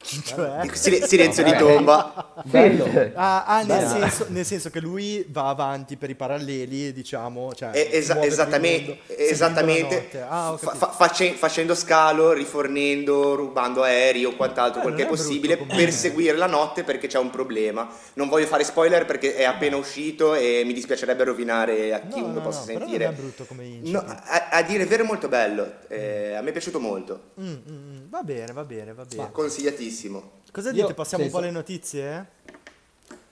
[0.00, 0.60] Cioè?
[0.78, 2.32] Sil- silenzio di tomba.
[2.44, 2.86] Bello.
[3.14, 7.52] Ah, ah, nel, senso, nel senso che lui va avanti per i paralleli, diciamo.
[7.52, 10.24] Cioè, Eh, esa- esattamente, esattamente.
[10.28, 15.08] Ah, Fa- face- facendo scalo, rifornendo, rubando aerei o quant'altro, Eh, quel che è è
[15.08, 15.84] brutto possibile comunque.
[15.84, 17.88] per seguire la notte perché c'è un problema.
[18.14, 22.40] Non voglio fare spoiler perché è appena uscito e mi dispiacerebbe rovinare a chiunque no,
[22.40, 23.04] possa no, però sentire.
[23.06, 23.92] non è brutto come incipit.
[23.92, 27.20] No, a, a dire il vero è molto bello, eh, a me è piaciuto molto,
[27.40, 29.30] Mm, mm, mm, va bene, va bene, va bene.
[29.30, 30.30] consigliatissimo.
[30.52, 30.94] Cosa Io dite?
[30.94, 32.26] Passiamo un po' alle notizie?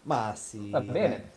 [0.02, 0.70] Ma sì.
[0.70, 1.30] Va bene.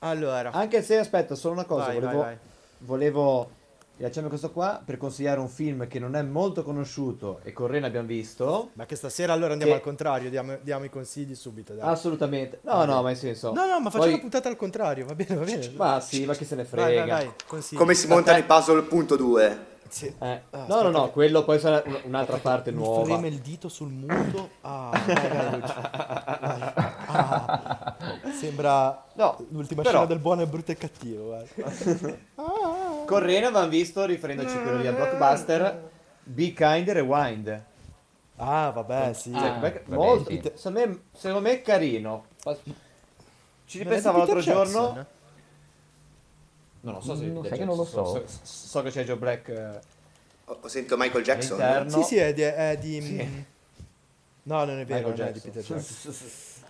[0.00, 1.86] Allora, Anche se, aspetta, solo una cosa.
[1.86, 2.36] Vai, volevo, vai, vai.
[2.78, 3.50] volevo
[3.98, 7.84] lasciarmi questo qua per consigliare un film che non è molto conosciuto e con Ren
[7.84, 8.70] abbiamo visto.
[8.72, 11.74] ma che stasera allora andiamo Che- al contrario, diamo, diamo i consigli subito.
[11.74, 11.86] Dai.
[11.86, 12.60] Assolutamente.
[12.62, 13.52] No, no, ma in senso.
[13.52, 15.70] no, no, ma facciamo poi- la puntata al contrario, va bene, va bene.
[15.76, 16.84] Ma sì, ma chi se ne frega.
[16.86, 17.76] vai, vai, vai, consigli.
[17.78, 19.66] Come si montano i puzzle punto 2?
[19.90, 20.06] Sì.
[20.06, 20.14] Eh,
[20.50, 23.04] Ah, no, aspetta no, no, che- quello poi sarà un- un'altra parte Mi nuova.
[23.04, 24.48] freme il dito sul muto.
[24.62, 24.90] Ah.
[27.12, 27.96] Ah,
[28.38, 31.36] sembra No, l'ultima però- scena del buono e brutto e cattivo.
[33.06, 35.90] Con Ren avevamo visto, riferendoci a quello lì a Blockbuster,
[36.22, 37.62] Be Kind Rewind.
[38.36, 39.32] Ah, vabbè, sì.
[39.32, 40.40] Cioè, Ah, beh, vabbè, molto, sì.
[40.54, 42.24] secondo, me, secondo me è carino.
[43.66, 45.06] Ci ripensavo l'altro giorno.
[46.82, 48.04] No, non so se Non Peter sai che non lo so.
[48.04, 48.24] so.
[48.42, 49.80] so che c'è Joe Black eh,
[50.46, 51.60] Ho, sentito Michael Jackson.
[51.60, 51.90] all'interno.
[51.90, 52.42] Sì, sì, è di...
[52.42, 53.44] È di Sì.
[54.42, 55.50] No, non è vero, non è di Jackson.
[55.52, 56.14] Peter Jackson.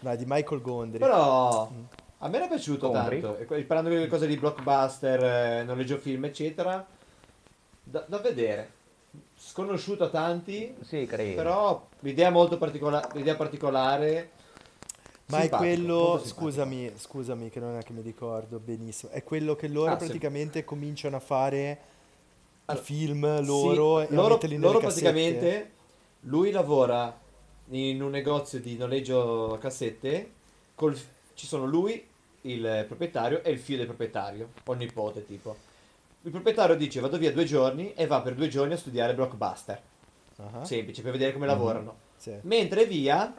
[0.01, 0.99] No, è di Michael Gondry.
[0.99, 1.71] Però
[2.19, 3.21] a me era piaciuto Compri?
[3.21, 3.55] tanto.
[3.55, 6.85] E Parlando di cose di blockbuster, eh, noleggio film, eccetera.
[7.83, 8.79] Da, da vedere.
[9.37, 11.35] Sconosciuto a tanti, Sì, credo.
[11.37, 14.31] però l'idea è molto particola- l'idea particolare.
[15.31, 19.69] Ma è quello, scusami, scusami che non è che mi ricordo benissimo, è quello che
[19.69, 20.05] loro Ah, sì.
[20.07, 21.79] praticamente cominciano a fare
[22.67, 25.71] Allora, i film loro Sì, e loro, loro praticamente
[26.23, 27.19] lui lavora
[27.71, 30.31] in un negozio di noleggio cassette
[30.75, 30.99] col-
[31.35, 32.07] ci sono lui
[32.43, 35.57] il proprietario e il figlio del proprietario o nipote tipo.
[36.23, 39.81] Il proprietario dice vado via due giorni e va per due giorni a studiare blockbuster.
[40.37, 42.09] Ah, semplice per vedere come lavorano.
[42.21, 42.35] Sì.
[42.43, 43.35] mentre via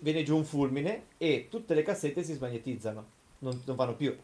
[0.00, 3.06] viene giù un fulmine e tutte le cassette si smagnetizzano
[3.38, 4.16] non, non vanno più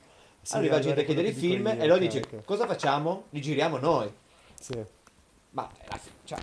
[0.43, 2.45] Sì, arriva allora gente a chiedere i film io, e loro dice ok.
[2.45, 3.25] cosa facciamo?
[3.31, 4.11] li giriamo noi
[4.61, 4.75] Sì.
[5.51, 6.39] ma fine, cioè,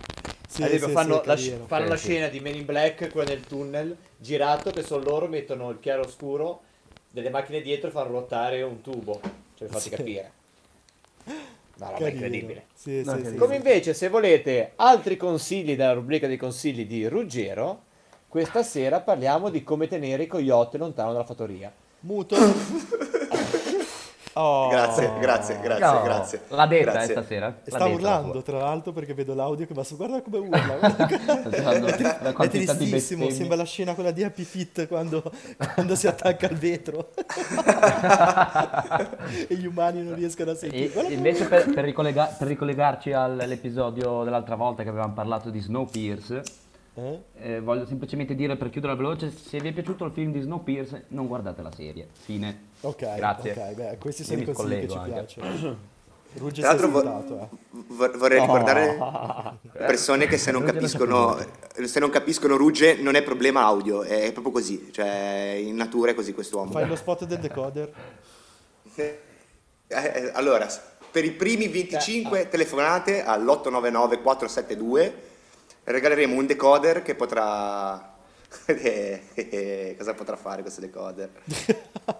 [0.48, 1.66] Sì, sì, fanno, sì, la, carino.
[1.66, 5.70] fanno la scena di Men in Black, quella nel tunnel, girato, che sono loro, mettono
[5.70, 6.62] il chiaro oscuro,
[7.10, 9.22] delle macchine dietro e fanno ruotare un tubo.
[9.56, 9.90] Cioè, Sì.
[9.90, 10.32] capire.
[11.26, 12.10] Una roba Carino.
[12.10, 12.66] incredibile.
[12.74, 13.56] Sì, No, sì, Come sì.
[13.56, 17.84] invece, se volete altri consigli dalla rubrica dei consigli di Ruggero,
[18.32, 21.70] questa sera parliamo di come tenere i coyote lontano dalla fattoria.
[22.02, 22.38] Muto.
[24.34, 24.70] Oh.
[24.70, 26.42] Grazie, grazie, grazie, No, grazie.
[26.48, 27.10] L'ha detta Grazie.
[27.10, 27.46] eh, stasera.
[27.48, 29.98] L'ha Sta detta, urlando la tra l'altro perché vedo l'audio che va su.
[29.98, 30.78] Guarda come urla.
[30.80, 35.22] guarda che- È tristissimo, sembra la scena quella di Happy Feet quando,
[35.74, 37.10] quando si attacca al vetro
[39.50, 41.08] e gli umani non riescono a sentire.
[41.10, 46.42] E invece per, per ricollega- per ricollegarci all'episodio dell'altra volta che avevamo parlato di Snowpiercer,
[46.94, 47.20] Eh?
[47.40, 51.06] eh, voglio semplicemente dire per chiudere veloce, se vi è piaciuto il film di Snowpiercer
[51.10, 52.08] non guardate la serie.
[52.12, 52.70] Fine.
[52.82, 53.52] Ok, Grazie.
[53.52, 55.12] ok, beh, questi sono i consigli che ci anche.
[55.12, 55.90] piacciono.
[56.34, 57.48] Rugge Tra l'altro vo- eh.
[57.88, 58.98] vor- vorrei ricordare
[59.76, 61.38] persone che se non capiscono,
[61.84, 66.14] se non capiscono Rugge non è problema audio, è proprio così, cioè in natura è
[66.14, 66.72] così quest'uomo.
[66.72, 67.94] Fai lo spot del decoder.
[69.94, 70.66] Eh, eh, allora,
[71.12, 75.14] per i primi 25 telefonate all'899 472
[75.84, 78.14] regaleremo un decoder che potrà...
[78.66, 81.30] eh, eh, cosa potrà fare questo decoder?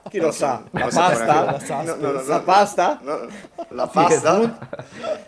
[0.10, 0.64] Chi lo sa?
[0.72, 1.26] La pasta?
[1.26, 2.44] La no, no, no, La no.
[2.44, 3.02] pasta?
[3.70, 4.70] La pasta?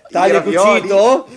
[0.09, 1.27] Taglio e cucito?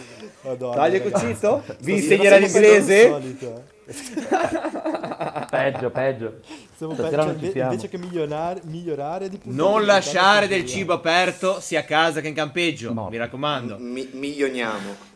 [0.42, 1.64] Madonna, Taglio e cucito?
[1.80, 3.09] Vi insegnerà l'inglese?
[3.11, 3.74] peggio eh.
[5.48, 6.40] Peggio, peggio.
[6.76, 7.70] Siamo Stasera peggio, non ci siamo.
[7.70, 12.28] invece che migliorare, migliorare di Non di lasciare del cibo aperto sia a casa che
[12.28, 13.09] in campeggio, No.
[13.09, 13.76] mi raccomando.
[13.78, 15.14] Mi- miglioniamo.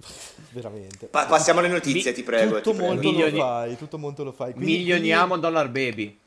[0.50, 1.06] Veramente.
[1.06, 2.56] Pa- passiamo alle notizie, Mi- ti prego.
[2.56, 2.92] tutto ti prego.
[2.92, 4.52] molto Milioni- lo fai, tutto molto lo fai.
[4.52, 5.92] Quindi- Milioniamo Dollar Baby.
[5.92, 6.18] quindi-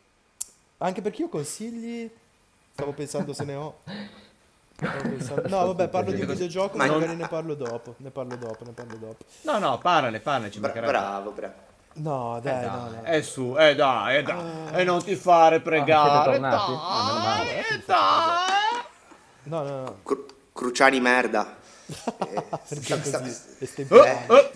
[0.79, 2.09] anche perché io consigli,
[2.73, 3.79] stavo pensando se ne ho.
[4.75, 8.65] Pensando- No, vabbè, parlo di un videogioco, Ma- magari ne parlo dopo, ne parlo dopo,
[8.65, 9.17] ne parlo dopo.
[9.41, 11.53] No, no, parlane, parlane, ci Bra- bravo, bravo.
[11.95, 13.03] No, Eh dai, dai, no, no.
[13.05, 16.38] eh su, eh dai, eh dai, e non ti fare pregare?
[16.38, 17.43] Ah, meno male.
[17.45, 18.81] dai, eh dai.
[19.43, 19.97] No, no, no.
[20.03, 21.55] Cru- Cruciani merda.
[22.69, 23.30] Perché sta- così?
[23.60, 24.38] Eh, Estemporaneo.
[24.39, 24.52] eh.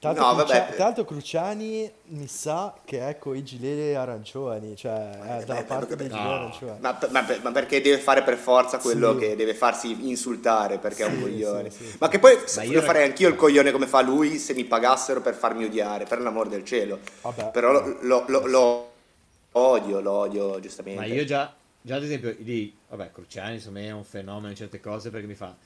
[0.00, 0.74] Tra l'altro, No, Crucia- vabbè.
[0.76, 5.94] tra l'altro Cruciani mi sa che è con i gilet arancioni, cioè è dalla parte
[5.94, 6.14] dei no.
[6.16, 6.76] gilet arancioni.
[6.80, 9.18] Ma, ma- ma perché deve fare per forza quello Sì.
[9.18, 11.70] che deve farsi insultare perché è un Sì, coglione.
[11.70, 11.96] sì, sì.
[11.98, 14.64] Ma che poi Ma io io- farei anch'io il coglione come fa lui se mi
[14.64, 16.98] pagassero per farmi odiare, per l'amor del cielo.
[17.20, 17.50] Vabbè.
[17.50, 18.90] Però lo, lo- lo- lo
[19.52, 20.98] odio, lo odio giustamente.
[21.00, 24.80] Ma io già, già ad esempio, lì, vabbè, Cruciani insomma è un fenomeno in certe
[24.80, 25.56] cose perché mi fa,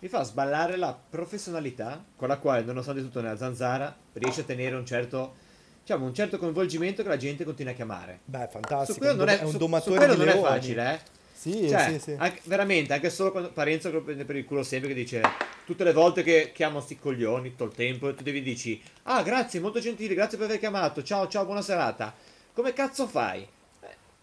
[0.00, 4.76] mi fa sballare la professionalità con la quale, nonostante tutto nella zanzara, riesce a tenere
[4.76, 5.34] un certo,
[5.80, 8.20] diciamo, un certo coinvolgimento che la gente continua a chiamare.
[8.24, 10.36] Beh, Su fantastico, quello un non è, è un su- domatore su quello di non
[10.36, 11.16] è facile, eh.
[11.38, 12.14] Sì, Cioè, sì, sì.
[12.18, 15.22] anche- veramente, anche solo quando Parenzo lo prende per il culo sempre che dice
[15.64, 19.22] tutte le volte che chiamo sti coglioni tutto il tempo e tu devi dici ah
[19.22, 22.12] grazie, molto gentile, grazie per aver chiamato, ciao ciao, buona serata.
[22.52, 23.46] Come cazzo fai?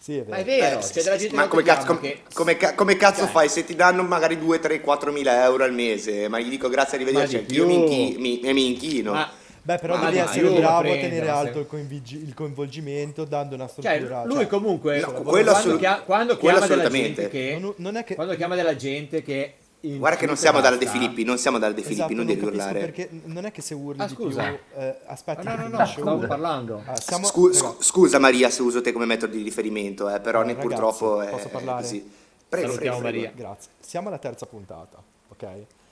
[0.05, 0.65] Sì, è Ma è vero.
[0.77, 3.29] vero, c'è della gente ma come chiama cazzo, com- che- come come cazzo Cioè.
[3.31, 6.27] fai se ti danno magari 2, 3, 4 mila euro al mese?
[6.27, 9.13] Ma gli dico grazie, arrivederci, anch'io mi, inchi- mi- e mi inchino.
[9.13, 9.31] Ma-
[9.63, 12.21] Beh, però Ma devi dai, essere bravo a prendo, tenere ma se- alto il, coinvigi-
[12.23, 14.23] il coinvolgimento dando una Cioè, struttura.
[14.25, 17.21] lui cioè, comunque No, quando, quello assolut- chia- quando chiama della assolutamente.
[17.23, 19.53] gente che non, non è che quando chiama della gente che
[19.97, 22.33] Guarda che non siamo dalla De Filippi, non siamo dalla De Filippi, Esatto, non non
[22.35, 22.79] devi urlare.
[22.79, 24.43] perché non è che se urli Ah, di scusa.
[24.43, 26.27] più eh, aspetti Ah, no, no, no, stavo uno.
[26.27, 26.81] parlando.
[26.85, 30.41] Ah, siamo- Scu- scu- scusa Maria se uso te come metodo di riferimento, eh, però
[30.41, 31.81] Eh, ne ragazzi, purtroppo è, posso è parlare?
[31.81, 32.11] così.
[32.47, 33.25] Prego, Salutiamo prego, prego.
[33.33, 33.43] Maria.
[33.49, 33.71] Grazie.
[33.79, 35.47] Siamo alla terza puntata, ok?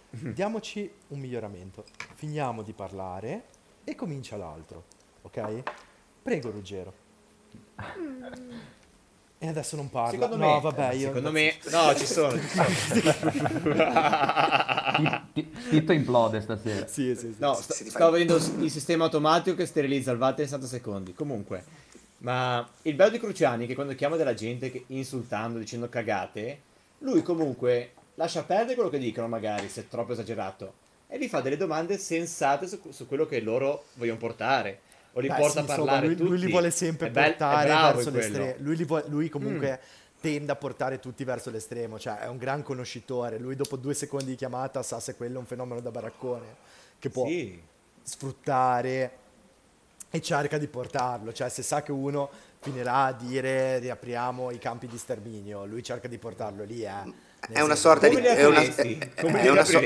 [0.10, 1.84] Diamoci un miglioramento.
[2.16, 3.44] Finiamo di parlare
[3.84, 4.84] e comincia l'altro,
[5.24, 5.64] ok?
[6.22, 6.94] Prego, Ruggero.
[9.44, 10.12] E adesso non parla.
[10.12, 12.32] Secondo no, me, vabbè, io secondo me, no, ci sono.
[12.40, 13.32] ci sono.
[15.70, 16.88] Tito implode stasera.
[16.88, 17.36] Sì, sì, sì.
[17.40, 20.48] No, Se st- ti fai- stavo vedendo il sistema automatico che sterilizza il vatte in
[20.48, 21.14] 60 secondi.
[21.14, 21.62] Comunque,
[22.20, 26.60] ma il bello di Cruciani è che quando chiama della gente che- insultando, dicendo cagate,
[27.00, 30.74] lui comunque lascia perdere quello che dicono, magari se è troppo esagerato,
[31.10, 34.80] e gli fa delle domande sensate su, su quello che loro vogliono portare.
[35.14, 36.30] O li Beh, porta sì, a insomma, parlare lui, tutti.
[36.30, 38.54] lui li vuole sempre È portare verso l'estremo.
[38.60, 39.80] Lui, li vuole- lui comunque
[40.20, 43.38] tende a portare tutti verso l'estremo, cioè è un gran conoscitore.
[43.38, 46.56] Lui dopo due secondi di chiamata sa se quello è un fenomeno da baraccone
[46.98, 47.62] che può Sì.
[48.02, 49.12] sfruttare
[50.10, 51.32] e cerca di portarlo.
[51.34, 56.08] Cioè se sa che uno finirà a dire riapriamo i campi di sterminio, lui cerca
[56.08, 56.84] di portarlo lì.
[56.84, 57.14] Eh.
[57.52, 59.82] È una sorta di è una, è- una so-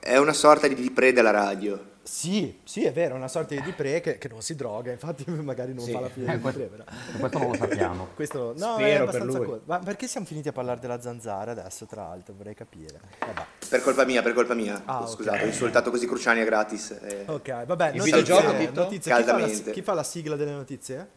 [0.00, 1.90] è una sorta di pre della radio.
[2.04, 5.24] Sì, sì, è vero, è una sorta di pre che, che non si droga, infatti
[5.30, 5.92] magari non Sì.
[5.92, 6.84] fa la fine Eh, di questo, pre, però.
[7.18, 8.08] questo non lo sappiamo.
[8.14, 9.46] Questo no, Spero è per abbastanza lui.
[9.46, 9.60] cool.
[9.66, 12.34] Ma perché siamo finiti a parlare della zanzara adesso, tra l'altro?
[12.36, 13.00] Vorrei capire.
[13.20, 13.46] Vabbè.
[13.68, 14.82] Per colpa mia, per colpa mia.
[14.84, 15.06] Ah.
[15.06, 16.90] Scusate, ho insultato così Cruciani a gratis.
[17.02, 17.24] eh.
[17.28, 18.80] Ok, vabbè, Il notizie, videogioco, Tito?
[18.82, 19.14] notizie.
[19.14, 21.08] Chi, fa la, chi fa la sigla delle notizie?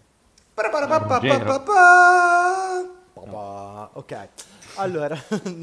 [0.53, 2.89] Ok, notizie, pa- pa-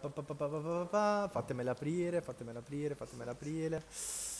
[0.00, 3.82] pa- pa- pa- pa- Fatemela aprire, fatemela aprire, fatemela aprire.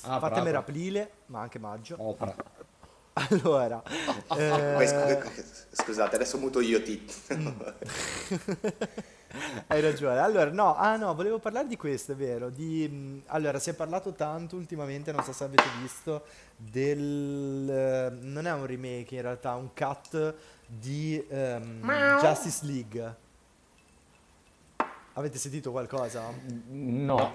[0.02, 1.96] Ah, fatemela aprire, ma anche maggio.
[1.98, 2.34] Opera.
[3.18, 3.82] Allora,
[4.26, 7.02] Poi, eh, scu- Scusate, adesso muto io ti.
[9.68, 10.18] Hai ragione.
[10.18, 12.50] Allora, no, ah no, volevo parlare di questo, è vero.
[12.50, 16.24] Di, mh, allora, si è parlato tanto ultimamente, non so se avete visto,
[16.56, 17.68] del...
[17.70, 20.34] eh, non è un remake in realtà, un cut
[20.66, 23.16] di ehm, Justice League.
[25.14, 26.22] Avete sentito qualcosa?
[26.68, 27.34] No.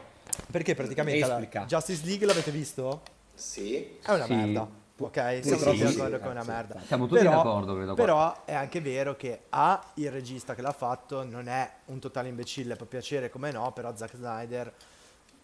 [0.52, 1.65] Perché praticamente la.
[1.65, 3.02] Justice League l'avete visto?
[3.34, 3.98] Sì.
[4.00, 4.34] È una Sì.
[4.36, 4.81] merda.
[5.06, 6.48] Ok, siamo Purtroppo tutti sì, d'accordo che è una sì.
[6.50, 6.80] merda.
[6.86, 8.04] Siamo tutti d'accordo, credo, qua.
[8.04, 12.30] Però è anche vero che A, il regista che l'ha fatto non è un totale
[12.30, 14.74] imbecille, può piacere come no, però Zack Snyder...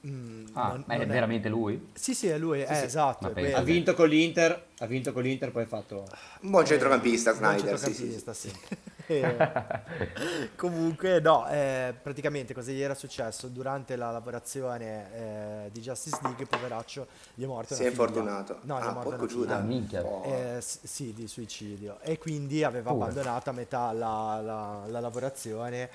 [0.07, 1.89] mm, Ah, non- ma è non veramente lui?
[1.93, 3.25] Sì, sì, è lui, è esatto.
[3.25, 3.49] Ma è pensa.
[3.51, 3.57] quello.
[3.57, 6.07] Ha vinto con l'Inter, ha vinto con l'Inter, poi ha fatto...
[6.41, 7.77] Un buon centrocampista, Buon Snyder.
[7.79, 7.97] Sì, sì, sì.
[8.21, 8.51] centrocampista, sì.
[10.55, 16.45] Comunque, no, eh, praticamente cosa gli era successo durante la lavorazione eh, di Justice League,
[16.45, 18.59] poveraccio, gli è morta Si è infortunato.
[18.63, 19.25] No, gli è Ah, morta porco.
[19.27, 19.57] Giuda.
[19.57, 20.03] Ah, minchia.
[20.03, 20.23] Oh.
[20.25, 21.99] Eh, sì, di suicidio.
[22.01, 23.03] E quindi aveva Pure.
[23.05, 25.89] abbandonato a metà la, la- la lavorazione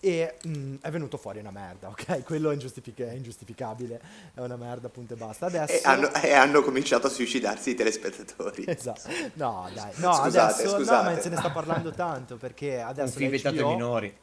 [0.00, 2.22] e mm, è venuto fuori una merda, ok?
[2.22, 4.00] Quello è, ingiustific- è ingiustificabile,
[4.34, 5.46] è una merda, punto e basta.
[5.46, 5.72] Adesso...
[5.72, 8.64] E hanno, e hanno cominciato a suicidarsi i telespettatori.
[8.68, 9.08] Esatto.
[9.34, 9.92] No, dai.
[9.96, 11.14] No, Scusate, adesso no, scusate.
[11.14, 14.16] ma se ne sta parlando tanto perché Un adesso film la vietato ai HBO minori.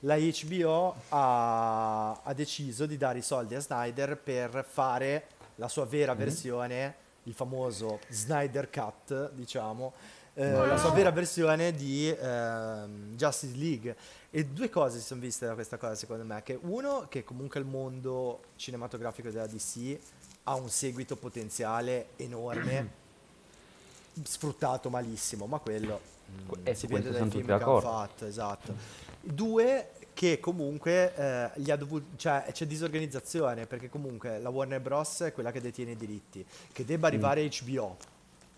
[0.00, 5.84] la HBO ha, ha deciso di dare i soldi a Snyder per fare la sua
[5.84, 9.92] vera versione, il famoso Snyder Cut, diciamo,
[10.34, 13.96] eh, la sua vera versione di ehm, Justice League.
[14.30, 17.58] E due cose si sono viste da questa cosa, secondo me, che uno, che comunque
[17.60, 19.98] il mondo cinematografico della DC
[20.44, 22.98] ha un seguito potenziale enorme,
[24.22, 28.74] sfruttato malissimo, ma quello mm, E si vede dai film che hanno fatto, esatto.
[29.20, 35.22] Due, che comunque eh, gli ha dovuto, cioè c'è disorganizzazione, perché comunque la Warner Bros.
[35.22, 37.10] è quella che detiene i diritti, che debba Mm.
[37.10, 37.96] arrivare HBO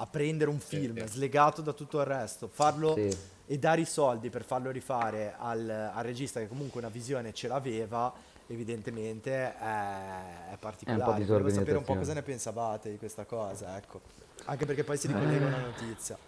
[0.03, 3.09] a prendere un film slegato da tutto il resto, farlo Sì.
[3.47, 7.47] e dare i soldi per farlo rifare al, al regista che comunque una visione ce
[7.47, 8.13] l'aveva,
[8.49, 11.25] evidentemente è, è particolare.
[11.25, 14.01] Volevo sapere un po' cosa ne pensavate di questa cosa, ecco.
[14.47, 16.19] Anche perché poi si ricollega una notizia.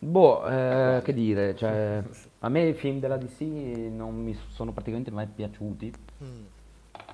[0.00, 2.02] Boh, eh, che dire, cioè,
[2.40, 3.40] a me i film della DC
[3.92, 5.92] non mi sono praticamente mai piaciuti,
[6.24, 6.44] Mm.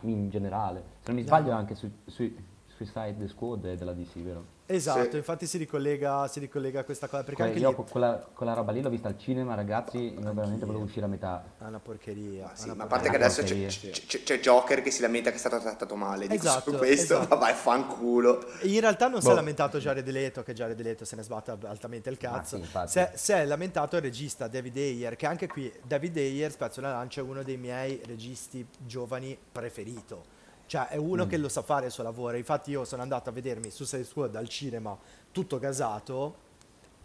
[0.02, 0.82] in generale.
[1.02, 1.26] Se non mi No.
[1.26, 2.34] sbaglio anche su, su,
[2.76, 4.53] Suicide Squad è della DC, vero?
[4.66, 5.16] Esatto, Sì.
[5.18, 8.55] infatti si ricollega, si ricollega a questa cosa, perché Que- anche io lì quella, quella
[8.55, 11.44] roba lì l'ho vista al cinema, ragazzi, io veramente volevo uscire a metà.
[11.59, 12.44] è una porcheria.
[12.46, 15.29] Ma, sì, una ma a parte che adesso c'è, c'è- c'è Joker che si lamenta
[15.29, 16.27] che è stato trattato male.
[16.27, 17.29] Dico Esatto, su questo, esatto.
[17.37, 18.42] vabbè, fanculo.
[18.62, 19.37] In realtà non si è Boh.
[19.37, 22.59] lamentato Jared Leto, che Jared Leto se ne sbatte altamente il cazzo.
[22.87, 26.90] sì, si, è, lamentato il regista David Ayer, che anche qui David Ayer, spezzo la
[26.90, 30.33] lancia, è uno dei miei registi giovani preferito.
[30.66, 31.09] Cioè è Mm.
[31.11, 32.37] uno che lo sa fare il suo lavoro.
[32.37, 34.96] Infatti io sono andato a vedermi Suicide Squad al cinema
[35.31, 36.42] tutto gasato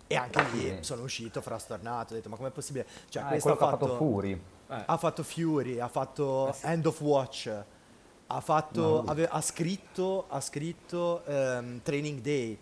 [0.07, 0.77] e anche lì Sì.
[0.81, 2.13] sono uscito frastornato.
[2.13, 2.87] Ho detto ma com'è possibile?
[3.09, 4.41] Cioè Ah, è questo quello ha ha fatto Fury.
[4.67, 7.63] ha fatto Fury, ha fatto End of Watch,
[8.27, 12.57] ha, fatto, ave- ha scritto, ha scritto ehm, Training Day,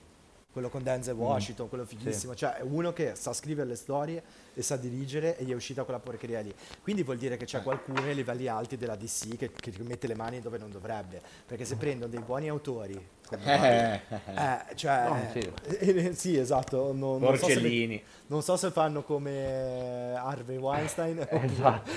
[0.58, 2.34] quello con Denzel Washington, quello fighissimo.
[2.34, 4.24] Cioè è uno che sa scrivere le storie
[4.56, 6.52] e sa dirigere e gli è uscita quella porcheria lì.
[6.82, 10.16] Quindi vuol dire che c'è qualcuno ai livelli alti della DC che, che mette le
[10.16, 11.22] mani dove non dovrebbe.
[11.46, 13.08] Perché se prendono dei buoni autori...
[13.28, 14.02] come- Eh,
[14.34, 15.52] eh, cioè, No, sì.
[15.78, 16.92] eh, sì, esatto.
[16.92, 21.26] Non, non so se, non so se fanno come Harvey Weinstein.
[21.30, 21.92] Esatto,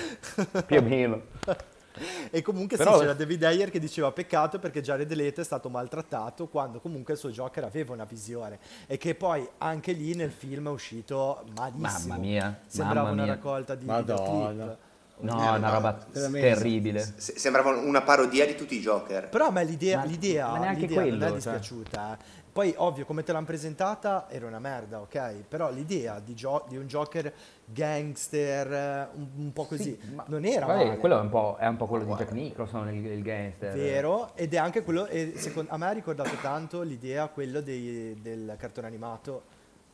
[0.67, 1.21] più o meno.
[2.29, 5.69] E comunque Però- sì, c'era David Ayer che diceva peccato perché Jared Leto è stato
[5.69, 10.31] maltrattato quando comunque il suo Joker aveva una visione e che poi anche lì nel
[10.31, 12.13] film è uscito malissimo.
[12.13, 13.33] Mamma mia, Sembrava mamma una mia.
[13.33, 14.49] raccolta di Madonna.
[14.49, 14.77] videoclip.
[15.21, 17.13] No, Eh, una roba terribile.
[17.17, 19.29] Se- sembrava una parodia di tutti i Joker.
[19.29, 21.33] Però a me l'idea, Ma- l'idea, ma l'idea non quello, è cioè.
[21.35, 22.17] dispiaciuta.
[22.17, 22.40] eh.
[22.51, 25.43] Poi, ovvio, come te l'hanno presentata era una merda, ok?
[25.47, 27.31] Però l'idea di, gio- di un Joker
[27.63, 30.97] gangster, eh, un, un po' così, Sì, non era Vabbè, male.
[30.97, 33.73] quello è un po', è un po' quello di Jack Nicholson, il, il gangster.
[33.73, 38.19] Vero, ed è anche quello, e secondo, a me ha ricordato tanto l'idea, quello dei-
[38.21, 39.43] del cartone animato.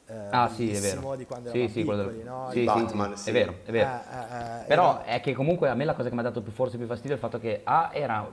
[0.08, 1.16] eh, Ah sì, è vero.
[1.16, 2.50] Di quando Sì, sì, quello piccoli, del- no?
[2.50, 3.30] sì, Batman, sì, sì.
[3.30, 3.90] È vero, è vero.
[3.90, 6.24] Eh, eh, eh, Però era- è che comunque a me la cosa che mi ha
[6.24, 8.28] dato più, forse più fastidio è il fatto che A era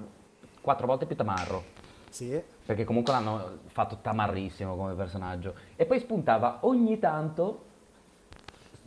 [0.62, 1.62] quattro volte più tamarro,
[2.14, 7.64] sì, perché comunque l'hanno fatto tamarrissimo come personaggio, e poi spuntava ogni tanto,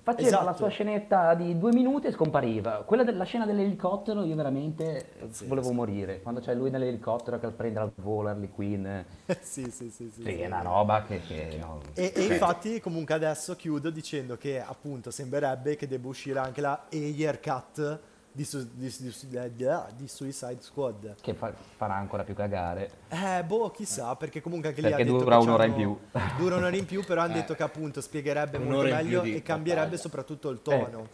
[0.01, 0.45] faceva Esatto.
[0.45, 2.83] la sua scenetta di due minuti e scompariva.
[2.85, 5.47] Quella della scena dell'elicottero io veramente Pazzesco.
[5.49, 8.87] volevo morire, quando c'è lui nell'elicottero che prende al volo Harley Quinn,
[9.41, 11.19] sì, sì, sì, sì, sì, è una roba che...
[11.19, 11.81] che no.
[11.93, 16.85] E, e infatti comunque adesso chiudo dicendo che appunto sembrerebbe che debba uscire anche la
[16.89, 17.99] Ayer Cut
[18.37, 21.15] di, di, di- di- di Suicide Squad.
[21.21, 22.91] che fa- farà ancora più cagare.
[23.09, 25.97] Eh, boh, chissà, perché comunque anche lì Perché ha detto dura che un'ora in più.
[26.37, 27.37] Dura un'ora in più, però hanno Eh.
[27.37, 30.01] detto che appunto spiegherebbe molto meglio e cambierebbe battaglia.
[30.01, 31.07] soprattutto il tono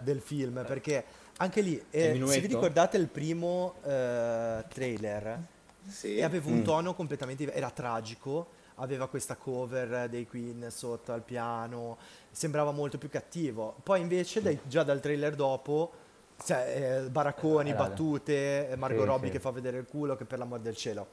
[0.00, 1.04] del film, perché
[1.36, 5.38] anche lì, eh, se vi ricordate il primo eh, trailer,
[5.86, 6.16] Sì.
[6.16, 11.20] e aveva un tono completamente div- era tragico, aveva questa cover dei Queen sotto al
[11.22, 11.98] piano,
[12.30, 13.74] sembrava molto più cattivo.
[13.82, 15.92] Poi invece dai- già dal trailer dopo
[16.44, 19.32] cioè, eh, baracconi, Eh, battute, eh, Margot Sì, Robbie sì.
[19.32, 21.06] che fa vedere il culo, che per l'amor del cielo.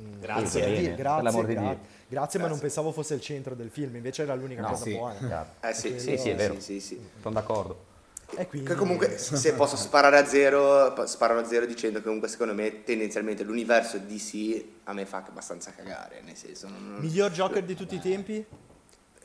[0.00, 0.62] Mm, Grazie.
[0.62, 1.78] per grazie, l'amor di gra- Dio.
[2.08, 2.60] grazie, ma non Grazie.
[2.60, 4.94] pensavo fosse il centro del film, invece era l'unica No, cosa sì.
[4.94, 5.52] buona.
[5.60, 6.54] Eh sì, Sì, sì, è vero.
[6.54, 7.00] Sì, sì, sì.
[7.20, 7.88] Sono d'accordo.
[8.36, 12.28] E quindi, Che comunque, se posso sparare a zero, sparo a zero dicendo che comunque
[12.28, 16.68] secondo me tendenzialmente l'universo DC a me fa abbastanza cagare, nel senso...
[16.68, 18.46] non- miglior Joker di tutti i tempi?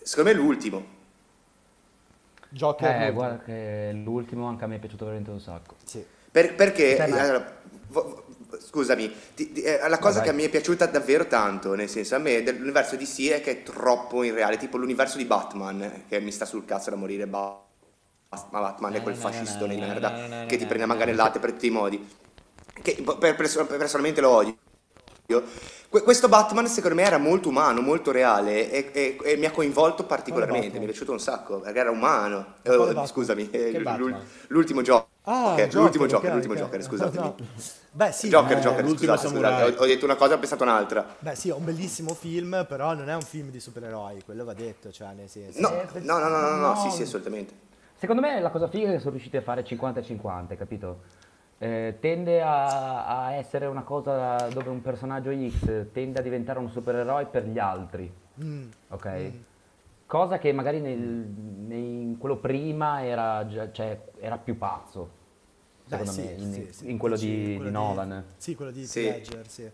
[0.01, 0.94] Secondo me è l'ultimo.
[2.55, 2.87] Joker.
[2.89, 3.13] Eh, l'ultimo.
[3.13, 5.75] guarda che l'ultimo anche a me è piaciuto veramente un sacco.
[5.83, 6.03] Sì.
[6.31, 7.57] Per- perché, ma- allora,
[7.89, 11.75] vo- vo- scusami, ti- ti- eh, la cosa Vai, che me è piaciuta davvero tanto,
[11.75, 16.03] nel senso a me dell'universo DC è che è troppo irreale, tipo l'universo di Batman,
[16.07, 17.61] che mi sta sul cazzo da morire, ba-
[18.51, 21.71] ma Batman è quel fascistone di merda che ti prende a manganellate per tutti i
[21.71, 22.05] modi,
[22.81, 24.55] che per- per- personalmente lo odio,
[25.89, 30.03] questo Batman secondo me era molto umano, molto reale e, e- e mi ha coinvolto
[30.05, 32.55] particolarmente, mi è piaciuto un sacco, perché era umano.
[32.63, 34.15] Eh, scusami, eh, l'ul-
[34.47, 35.07] l'ultimo gioco.
[35.27, 36.59] Ah, Ok, Joker, l'ultimo ok, Joker, l'ultimo ok.
[36.59, 37.23] Joker, scusatemi.
[37.23, 37.35] No.
[37.91, 40.63] Beh, sì, Joker, eh, Joker, l'ultimo scusate, scusate, ho, ho detto una cosa, ho pensato
[40.63, 41.15] un'altra.
[41.19, 44.53] Beh, sì, è un bellissimo film, però non è un film di supereroi, quello va
[44.53, 45.59] detto, cioè, nel senso.
[45.61, 46.75] No, Eh, no, no, no, no, no, no.
[46.75, 47.53] sì, sì, assolutamente.
[47.97, 50.99] Secondo me la cosa figa è che sono riusciti a fare 50-50, capito?
[51.57, 56.69] Eh, tende a, a essere una cosa dove un personaggio X tende a diventare un
[56.69, 58.11] supereroe per gli altri,
[58.43, 59.31] Mm, ok?
[60.05, 65.09] Cosa che magari nel, nei- in quello prima era, già- cioè, era più pazzo,
[65.85, 68.25] beh, secondo sì, me, in, sì, sì, in quello dici, di, quello di Nolan.
[68.35, 69.03] Sì, quello di Sì.
[69.03, 69.71] Ledger, sì.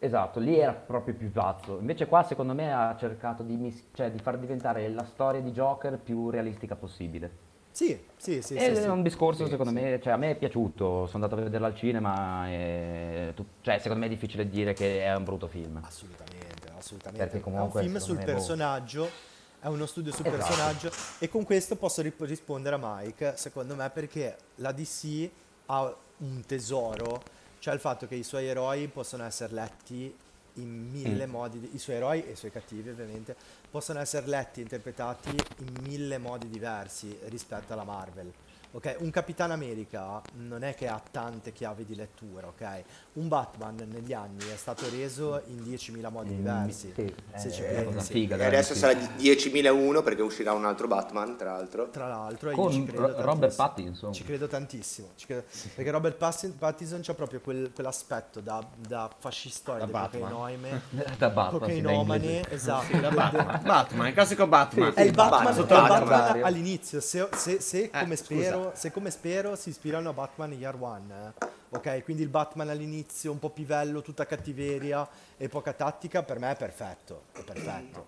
[0.00, 1.78] Esatto, lì era proprio più pazzo.
[1.78, 5.52] Invece qua secondo me ha cercato di, mis- cioè, di far diventare la storia di
[5.52, 7.43] Joker più realistica possibile.
[7.74, 8.86] Sì, sì, sì, sì, è sì.
[8.86, 12.48] un discorso secondo me, cioè a me è piaciuto, sono andato a vederlo al cinema
[12.48, 15.80] e tu- cioè, secondo me è difficile dire che è un brutto film.
[15.84, 17.24] Assolutamente, assolutamente.
[17.26, 18.22] Perché comunque, è un film sul boh.
[18.22, 19.10] personaggio,
[19.58, 20.44] è uno studio sul Esatto.
[20.44, 25.28] personaggio e con questo posso rip- rispondere a Mike, secondo me perché la DC
[25.66, 27.22] ha un tesoro,
[27.58, 30.14] cioè il fatto che i suoi eroi possono essere letti
[30.54, 31.30] in mille Mm.
[31.30, 33.34] modi, di- i suoi eroi e i suoi cattivi ovviamente,
[33.70, 38.32] possono essere letti e interpretati in mille modi diversi rispetto alla Marvel.
[38.76, 42.82] Ok, un Capitan America non è che ha tante chiavi di lettura, ok?
[43.12, 46.92] Un Batman negli anni è stato reso in 10.000 modi Mm, diversi.
[46.92, 48.12] sì, se è ci una pensi.
[48.12, 48.78] figa E adesso DC.
[48.80, 51.88] sarà di 10.001 perché uscirà un altro Batman, tra l'altro.
[51.90, 53.66] Tra l'altro, e Con io ci credo Ro- Robert tantissimo.
[53.68, 54.12] Pattinson.
[54.12, 55.08] Ci credo tantissimo.
[55.14, 55.44] ci credo-
[55.76, 56.16] Perché Robert
[56.58, 60.20] Pattinson c'ha proprio quel- quell'aspetto da, da fascistoide, Da Batman.
[60.22, 60.80] cocainoime,
[61.16, 62.86] da Batman, sì, da cocainomane, esatto.
[62.92, 63.60] Sì, da Batman.
[63.62, 64.92] Batman, il classico Batman.
[64.96, 66.08] È il Batman, Batman, Batman.
[66.08, 68.62] Batman all'inizio, se, se- se, Eh, come scusa.
[68.64, 71.46] Spero, se come spero si ispirano a Batman Year One, eh.
[71.70, 72.04] ok?
[72.04, 75.06] Quindi il Batman all'inizio un po' pivello, tutta cattiveria
[75.36, 78.06] e poca tattica, per me è perfetto, è perfetto.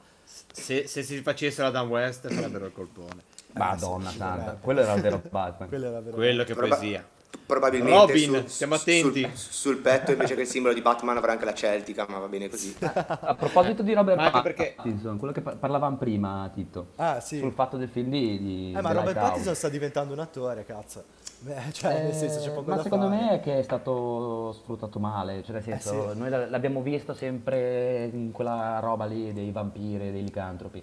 [0.52, 3.22] Se, se si facessero Adam West farebbero il colpone.
[3.52, 4.58] Madonna Eh, sì, dovrebbe.
[4.60, 5.68] quello era il vero Batman.
[5.68, 6.14] Quello era vero.
[6.16, 7.08] Quello che Proba- poesia.
[7.46, 9.20] Probabilmente Robin, su- stiamo attenti.
[9.20, 12.26] Sul, sul petto invece che il simbolo di Batman avrà anche la celtica, ma va
[12.26, 12.74] bene così.
[12.80, 17.38] A proposito di Robert anche perché- Pattinson, quello che par- parlavamo prima, Tito, Ah, sì.
[17.38, 18.38] sul fatto del film di...
[18.38, 19.16] di Eh, ma Robert.
[19.16, 21.04] Pattinson sta diventando un attore, cazzo.
[21.38, 23.20] Beh, cioè, nel Eh, senso, c'è poco ma da secondo fare.
[23.22, 26.18] me è che è stato sfruttato male, cioè nel senso, sì.
[26.18, 30.82] noi l'abbiamo visto sempre in quella roba lì dei vampiri, dei licantropi.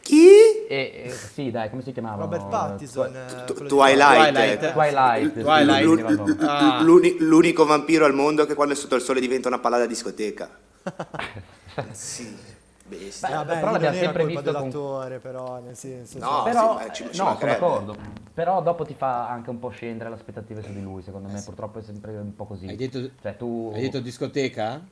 [0.00, 0.47] Chi?
[0.70, 2.24] E, e- sì, dai, come si chiamavano?
[2.24, 3.16] Robert Pattinson.
[3.16, 4.72] Eh, Twilight.
[4.72, 5.36] Twilight.
[5.38, 6.36] eh, Twilight.
[6.36, 6.44] sì.
[6.44, 6.82] Ah.
[6.82, 10.50] L'unico vampiro al mondo che quando è sotto il sole diventa una palla da discoteca.
[11.92, 12.36] sì,
[12.84, 13.28] bestia.
[13.28, 16.18] Eh, Beh, vabbè, però l'abbiamo sempre visto con- dell'attore, però, nel senso...
[16.18, 16.50] No, sì.
[16.50, 17.96] Però, sì, ma ci- ci no, sono d'accordo.
[18.34, 21.40] Però dopo ti fa anche un po' scendere le aspettative su di lui, secondo me
[21.40, 22.66] purtroppo è sempre un po' così.
[22.66, 23.72] Hai detto, Cioè tu...
[23.74, 24.82] hai detto discoteca?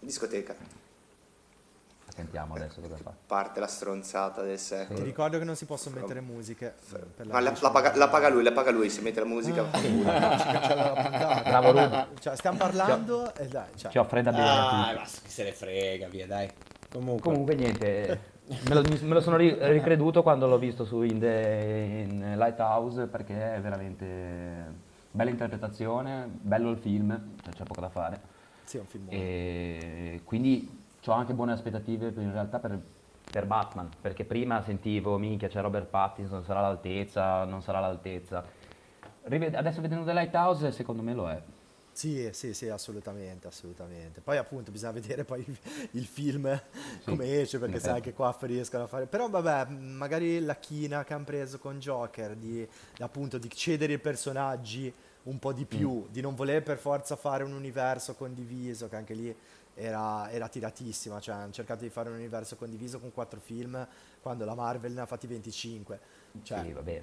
[0.00, 0.56] Discoteca.
[2.20, 3.12] Sentiamo adesso cosa fa.
[3.26, 5.02] Parte la stronzata del Ti secolo.
[5.02, 6.74] ricordo che non si possono mettere musiche.
[6.94, 9.26] eh, per Ma la, la paga, la paga lui, la paga lui, se mette la
[9.26, 9.64] musica.
[9.70, 11.42] Ah, la.
[11.44, 12.04] Bravo Rudy.
[12.20, 14.42] Cioè, stiamo parlando e dai, cioè, Ci offre da bere.
[14.48, 16.50] Ah, ma chi se ne frega, via, dai.
[16.92, 17.22] Comunque.
[17.22, 18.20] Comunque niente,
[18.68, 23.06] me lo, me lo sono ri- ricreduto quando l'ho visto su in, The- in Lighthouse
[23.06, 28.20] perché è veramente bella interpretazione, bello il film, cioè c'è poco da fare.
[28.64, 32.78] sì, è un film E quindi ho anche buone aspettative per- in realtà per,
[33.30, 38.44] per Batman, perché prima sentivo, minchia c'è Robert Pattinson, sarà all'altezza, non sarà all'altezza.
[39.22, 41.42] Rived- adesso vedendo The Lighthouse secondo me lo è.
[41.92, 44.20] Sì, sì, sì, assolutamente, assolutamente.
[44.20, 45.58] Poi appunto bisogna vedere poi il,
[45.92, 46.60] il film
[47.04, 49.06] come esce, perché in sai che qua riescono a fare...
[49.06, 52.66] Però vabbè, magari la china che hanno preso con Joker, di
[53.00, 54.92] appunto di cedere i personaggi
[55.24, 59.12] un po' di più, di non voler per forza fare un universo condiviso, che anche
[59.12, 59.36] lì
[59.74, 63.86] era, era tiratissima, cioè hanno cercato di fare un universo condiviso con quattro film,
[64.20, 66.00] quando la Marvel ne ha fatti 25.
[66.42, 67.02] Cioè, Sì, vabbè.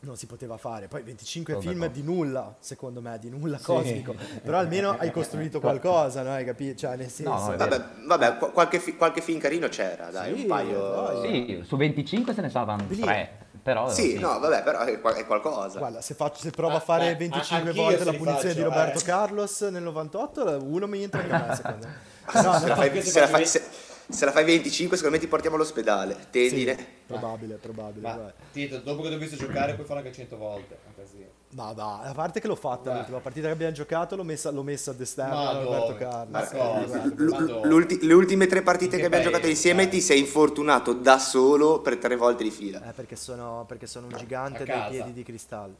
[0.00, 0.88] non si poteva fare.
[0.88, 2.00] Poi 25 Sono film d'accordo.
[2.00, 4.14] di nulla, secondo me, di nulla cosmico.
[4.42, 6.30] Però almeno hai costruito qualcosa, no?
[6.30, 6.76] Hai capito?
[6.78, 7.50] Cioè, nel senso...
[7.50, 7.56] no.
[7.56, 10.90] Vabbè, vabbè qu- qualche, fi- qualche film carino c'era, dai, Sì, un paio.
[11.22, 11.46] dai.
[11.58, 15.26] Sì, su 25 se ne salvano Lì- 3, però Sì, no, vabbè, però è, è
[15.26, 15.78] qualcosa.
[15.80, 18.60] Guarda, se, faccio, se provo a Ah, fare eh, 25 anch'io volte la punizione di
[18.60, 19.02] faccio, Roberto eh.
[19.02, 21.94] Carlos nel 98, uno mi entra anche a me, secondo me.
[22.30, 23.62] se, No, la fai, anche se se la faccio fai- se-
[24.08, 26.14] se la fai 25, secondo me ti portiamo all'ospedale.
[26.14, 26.76] sì, Tendine.
[27.06, 28.06] probabile, probabile.
[28.06, 28.32] Ma, vai.
[28.52, 30.78] Tito, dopo che ti ho visto giocare puoi farlo anche 100 volte.
[30.94, 31.35] Così.
[31.56, 32.96] Ma dai, a parte che l'ho fatta Dai.
[32.96, 35.94] l'ultima partita che abbiamo giocato, l'ho messa, l'ho messa a desterno Ma a Roberto?
[35.94, 36.50] Carlos.
[36.52, 37.08] Eh.
[37.16, 39.92] L- le ultime tre partite che che abbiamo giocato paese, insieme dai?
[39.92, 42.86] ti sei infortunato da solo per tre volte di fila.
[42.86, 45.76] Eh, perché sono, perché sono un gigante dai piedi di cristallo.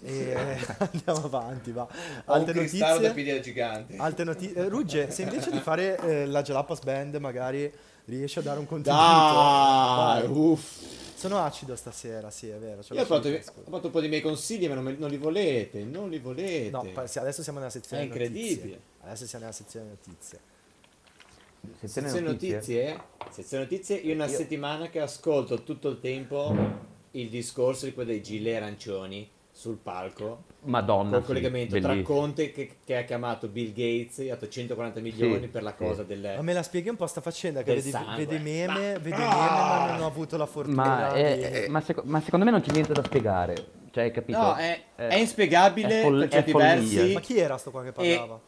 [0.00, 0.36] E
[0.78, 1.88] andiamo avanti, va.
[2.26, 3.12] Altre cristallo da notizie.
[3.14, 3.96] piedi da gigante.
[3.96, 4.54] Altre notizie.
[4.54, 7.68] Eh, Rugge, se invece di fare eh, la Jalapas Band magari
[8.04, 9.02] riesci a dare un contributo.
[9.02, 11.04] Dai, uff.
[11.16, 12.82] Sono acido stasera, sì, è vero.
[12.90, 13.40] Io ho fatto, ho
[13.70, 16.68] fatto un po' di miei consigli, ma non, me- non li volete, non li volete.
[16.70, 18.54] No, adesso siamo nella sezione È incredibile.
[18.54, 18.80] notizie.
[19.00, 20.38] Adesso siamo nella sezione notizie.
[21.80, 22.54] Sezione Sezione notizie.
[22.54, 23.00] notizie?
[23.30, 26.54] Sezione notizie, io una settimana che ascolto tutto il tempo
[27.12, 30.42] il discorso di quello dei gilet arancioni sul palco.
[30.64, 31.12] Madonna.
[31.12, 32.18] Col sì, collegamento tra bellissimo.
[32.18, 35.70] Conte che, che ha chiamato Bill Gates e ha dato 140 milioni Sì, per la
[35.70, 35.76] sì.
[35.82, 36.34] cosa del...
[36.36, 39.92] Ma me la spieghi un po' sta faccenda che vedi, vedi meme, vedi meme, ma
[39.92, 41.20] non ho avuto la fortuna Ma, di...
[41.20, 43.54] è- ma seco- ma secondo me non c'è niente da spiegare.
[43.92, 44.38] Cioè, hai capito?
[44.38, 47.12] No, è, Eh, è inspiegabile è fol- per è certi versi.
[47.14, 48.38] Ma chi era sto qua che parlava?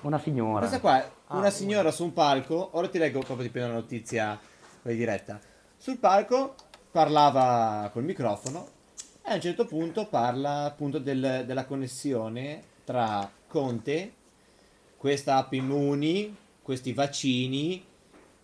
[0.00, 0.58] Una signora.
[0.58, 0.96] Questa qua,
[1.28, 4.36] Ah, una signora su un palco, ora ti leggo proprio di prima la notizia
[4.82, 5.38] quella diretta.
[5.76, 6.54] Sul palco
[6.90, 8.78] parlava col microfono
[9.30, 14.12] e a un certo punto parla appunto del- della connessione tra Conte,
[14.96, 17.84] questa app immuni, questi vaccini,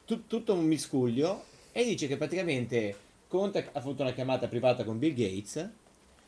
[0.05, 5.01] tu- tutto un miscuglio e dice che praticamente Conte ha avuto una chiamata privata con
[5.01, 5.69] Bill Gates,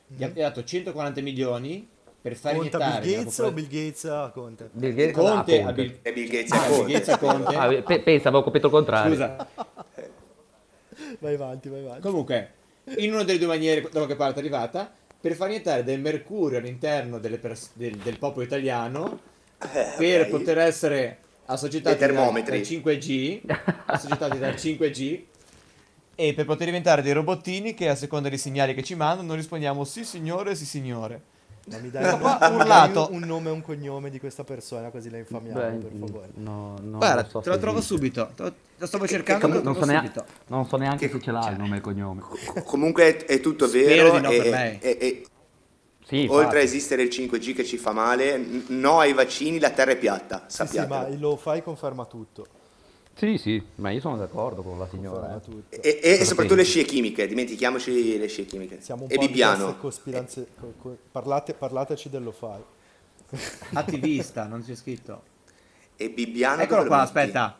[0.08, 1.86] gli ha dato 140 milioni
[2.20, 4.70] per far Conta iniettare Bill Gates o popolazione- Bill Gates a Conte?
[4.72, 6.92] Bill Gates Conte ah, a Bill, E Bill Gates ah, è Bill Conte.
[6.92, 7.54] Gates a Conte.
[7.54, 9.12] Ah, pe- pensa, avevo capito il contrario.
[9.12, 9.48] Scusa.
[11.20, 12.00] Vai avanti, vai avanti.
[12.00, 12.52] Comunque,
[12.96, 16.58] in una delle due maniere da qualche parte è arrivata, per far iniettare del mercurio
[16.58, 19.20] all'interno delle pers- del, del popolo italiano,
[19.96, 20.28] per ok.
[20.28, 23.40] poter essere associati Dei dal, dal 5G,
[23.86, 25.22] associati dal 5G,
[26.20, 29.36] e per poter diventare dei robottini che a seconda dei segnali che ci mandano noi
[29.36, 31.22] rispondiamo sì signore, sì signore.
[31.70, 33.08] Ma mi dai, mi dai urlato.
[33.12, 36.28] un nome e un cognome di questa persona così la infamiamo, Beh, per favore.
[36.34, 37.94] no, no, Guarda, so te lo trovo esiste.
[37.94, 40.24] subito, te lo, lo stavo cercando, lo Non so, nea- subito.
[40.46, 42.22] non so neanche Che- se ce l'ha il nome e il cognome.
[42.64, 45.26] Comunque è, è tutto Spero vero di no e, e- e
[46.06, 46.56] Sì, oltre a infatti.
[46.64, 48.38] esistere il 5G che ci fa male,
[48.68, 50.88] no ai vaccini, la terra è piatta, Sì, sì, sappiate.
[50.88, 52.46] ma il lo fai conferma tutto.
[53.18, 55.40] Sì, sì, ma io sono d'accordo con la signora.
[55.70, 55.80] Eh.
[55.80, 58.80] E, e- e soprattutto le scie chimiche, dimentichiamoci le scie chimiche.
[58.80, 59.76] Siamo un e po' di Bibbiano.
[59.76, 62.62] cospiranze, co- co- parlate, parlateci dello fai.
[63.74, 65.22] Attivista, non c'è scritto.
[65.96, 67.58] E Bibbiano Eccolo qua, aspetta.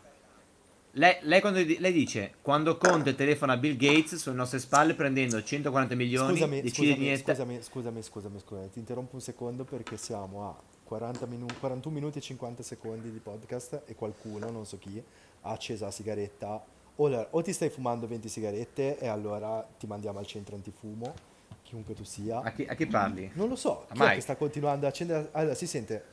[0.93, 4.95] Lei, lei quando di- lei dice quando Conte telefona a Bill Gates sulle nostre spalle
[4.95, 9.21] prendendo 140 milioni Scusami, decide di scusami, niente scusami, scusami, scusami, scusami, ti interrompo un
[9.21, 14.51] secondo perché siamo a 40 minu- 41 minuti e 50 secondi di podcast e qualcuno,
[14.51, 15.01] non so chi,
[15.43, 16.63] ha acceso la sigaretta.
[16.97, 21.15] Allora, o ti stai fumando 20 sigarette e allora ti mandiamo al centro antifumo,
[21.63, 22.41] chiunque tu sia.
[22.41, 23.31] a chi, a chi parli?
[23.35, 24.15] Non lo so, A chi è Mike.
[24.17, 25.29] che sta continuando a accendere?
[25.33, 26.05] Allora, si sente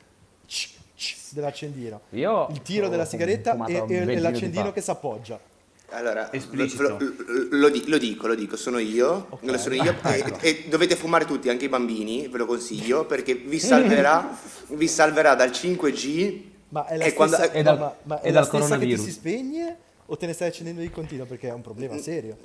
[1.31, 5.39] dell'accendino, Io il tiro della sigaretta e, e- l'accendino che si appoggia.
[5.89, 6.97] Allora, lo, lo-
[7.51, 9.43] lo di- lo dico, lo dico, sono io, Ok.
[9.43, 13.35] lo sono io e, e dovete fumare tutti, anche i bambini, ve lo consiglio, perché
[13.35, 14.35] vi salverà,
[14.69, 18.27] vi salverà dal 5G Ma è la e stessa, quando- e dal- ma- ma è
[18.27, 21.25] e la dal stessa che ti si spegne o te ne stai accendendo di continuo
[21.25, 22.37] perché è un problema serio.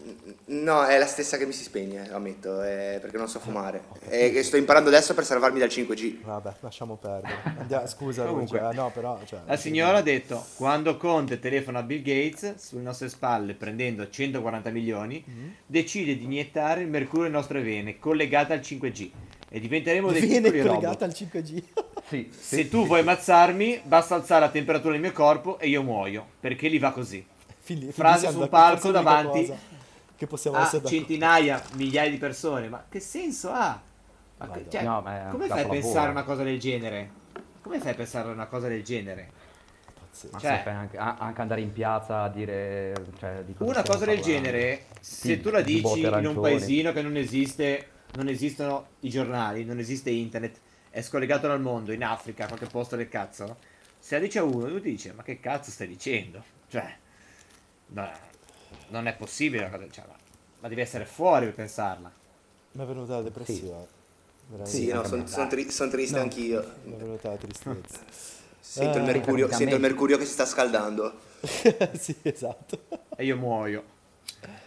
[0.47, 3.83] No, è la stessa che mi si spegne, lo ammetto, eh, perché non so fumare.
[4.09, 6.23] E che sto imparando adesso per salvarmi dal 5G.
[6.23, 7.35] Vabbè, lasciamo perdere.
[7.59, 9.21] Andiamo- scusa, Comunque, Lucia, no, però...
[9.27, 14.09] Cioè, La signora ha detto quando Conte telefona a Bill Gates sulle nostre spalle prendendo
[14.09, 15.49] 140 milioni Mm-hmm.
[15.66, 19.11] decide di iniettare il mercurio nelle nostre vene collegate al 5G
[19.51, 21.62] e diventeremo dei viene piccoli collegata al 5G.
[22.11, 26.26] Sì, Se tu vuoi ammazzarmi basta alzare la temperatura del mio corpo e io muoio
[26.40, 27.24] perché gli va così.
[27.66, 29.53] Lì- lì Frase sul d'accordo, palco davanti
[30.16, 30.96] Che possiamo a essere d'accordo.
[30.96, 32.68] centinaia, migliaia di persone.
[32.68, 33.80] Ma che senso ha?
[34.38, 37.11] Ma che- cioè, No, ma un come fai a pensare una cosa del genere?
[37.62, 39.30] Come fai a pensare a una cosa del genere?
[39.94, 40.32] Pazzesco.
[40.32, 42.92] Ma Cioè- anche, a- anche andare in piazza a dire...
[43.20, 44.26] Cioè, di cosa Una cosa del parlando.
[44.26, 48.86] genere, se Sì, tu la di dici in un paesino che non esiste, non esistono
[49.00, 50.58] i giornali, non esiste internet,
[50.90, 53.56] è scollegato dal mondo, in Africa, a qualche posto del cazzo,
[53.98, 56.42] se la dice a uno, lui dice, ma che cazzo stai dicendo?
[56.68, 56.96] Cioè,
[57.88, 58.11] no,
[58.88, 60.16] non è possibile una cosa, cioè, ma,
[60.61, 62.12] ma devi essere fuori per pensarla.
[62.72, 63.86] Mi è venuta la depressione.
[64.48, 64.78] Veramente.
[64.78, 66.22] Sì, no, sono son tri- son triste No.
[66.22, 66.74] anch'io.
[66.84, 67.98] Mi è venuta la tristezza.
[68.61, 71.18] Sento, il Eh, mercurio, anche a sento il mercurio che si sta scaldando.
[71.98, 72.84] sì, esatto.
[73.16, 73.98] E io muoio.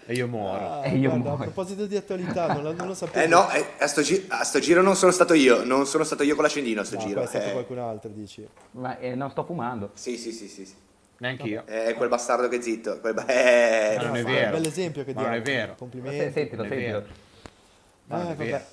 [0.05, 0.66] E io muoro.
[0.82, 1.51] Ah, E io guarda, a muoio.
[1.51, 3.24] proposito di attualità, non, lo- non lo sapevo.
[3.26, 6.03] Eh no, eh, a, sto gi- a sto giro non sono stato io, non sono
[6.03, 7.22] stato io con l'accendino a sto No, giro.
[7.22, 8.45] è stato eh, qualcun altro, dici.
[8.72, 9.91] Ma eh, non sto fumando.
[9.93, 10.76] sì, sì, sì, sì, sì.
[11.20, 11.64] Neanch'io.
[11.66, 12.99] È quel bastardo che è zitto.
[12.99, 14.55] Quel ba- eh, Ma non è vero.
[14.57, 15.45] Un bel esempio che Ma non diamo.
[15.45, 15.76] è vero.
[15.78, 16.18] Complimenti.
[16.18, 17.03] se- Sentilo, non è sentilo.
[18.07, 18.45] non Eh, è vabbè.
[18.45, 18.64] vero.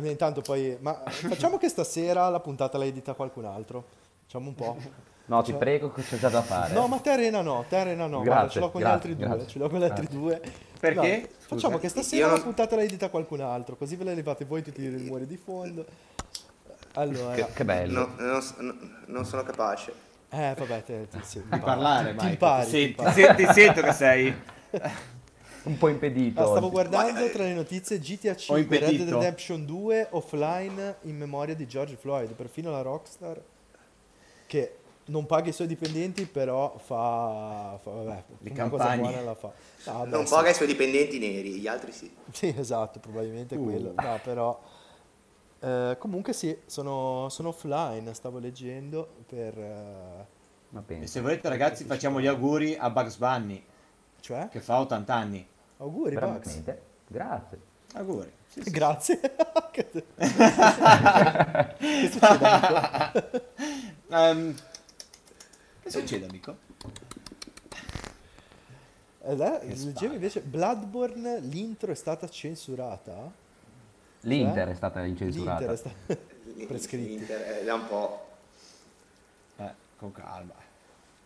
[0.00, 0.76] Beh, intanto poi...
[0.80, 3.84] Ma facciamo che stasera la puntata la edita qualcun altro.
[4.22, 4.76] Facciamo un po'.
[5.30, 6.74] No, ti Cioè- prego, che c'è già da fare.
[6.74, 8.20] No, ma te arena no, te arena no.
[8.22, 9.26] Grazie, Guarda, ce l'ho con grazie, gli altri due.
[9.36, 9.48] grazie.
[9.48, 10.18] Ce l'ho con gli altri Grazie.
[10.18, 10.40] due.
[10.80, 11.20] Perché?
[11.20, 14.44] No, facciamo che stasera Io la puntata la edita qualcun altro, così ve la levate
[14.44, 15.84] voi tutti i rumori di fondo.
[16.94, 18.08] Allora, Che bello.
[18.18, 18.76] No, non, no-
[19.06, 19.92] non sono capace.
[20.30, 22.28] eh vabbè, te, te- sì, Di parlare, ti Mike.
[22.30, 23.14] impari, Ti ti impari.
[23.14, 24.34] ti senti- ti sento che sei...
[25.62, 26.40] Un po' impedito.
[26.40, 26.70] Ah, stavo oggi.
[26.70, 29.08] guardando Ma, eh, tra le notizie GTA Ho 5 Red Dead.
[29.10, 32.32] Redemption 2 offline in memoria di George Floyd.
[32.32, 33.38] Perfino la Rockstar,
[34.46, 34.76] che
[35.10, 39.00] non paga i suoi dipendenti, però fa, fa vabbè, Le campagne.
[39.02, 39.52] buona la fa.
[39.84, 40.34] No, vabbè, non sì.
[40.34, 42.10] paga i suoi dipendenti neri, gli altri sì.
[42.32, 43.64] Sì, esatto, probabilmente è Uh.
[43.64, 43.92] quello.
[43.96, 44.60] No, però...
[45.60, 49.58] eh, comunque sì, sono, sono offline, stavo leggendo per...
[49.58, 50.26] eh,
[51.00, 53.64] E se volete ragazzi facciamo gli auguri a Bugs Bunny,
[54.20, 54.48] cioè?
[54.48, 55.46] che fa 80 anni.
[55.78, 56.46] Auguri, Bugs.
[56.46, 56.82] Veramente?
[57.08, 57.58] Grazie.
[57.94, 58.30] Auguri.
[58.46, 58.70] Sì, sì.
[58.70, 59.20] Grazie.
[59.72, 59.88] che
[62.10, 62.90] succede, amico?
[65.90, 66.56] Che succede amico?
[69.22, 73.28] Eh, là, Che leggevo invece Bloodborne, l'intro è stata censurata.
[74.20, 74.72] L'Inter Cioè?
[74.72, 75.58] è stata incensurata.
[75.58, 76.16] L'Inter è stata...
[76.68, 77.08] Prescritti.
[77.08, 78.26] L'Inter è da un po'.
[79.56, 80.54] Eh, con calma.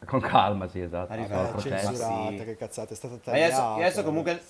[0.07, 1.13] Con calma, sì, esatto.
[1.13, 1.87] Arriva processo.
[1.89, 2.45] censurata, sì.
[2.45, 3.55] che cazzata, è stata tagliata.
[3.57, 4.43] Adesso, adesso comunque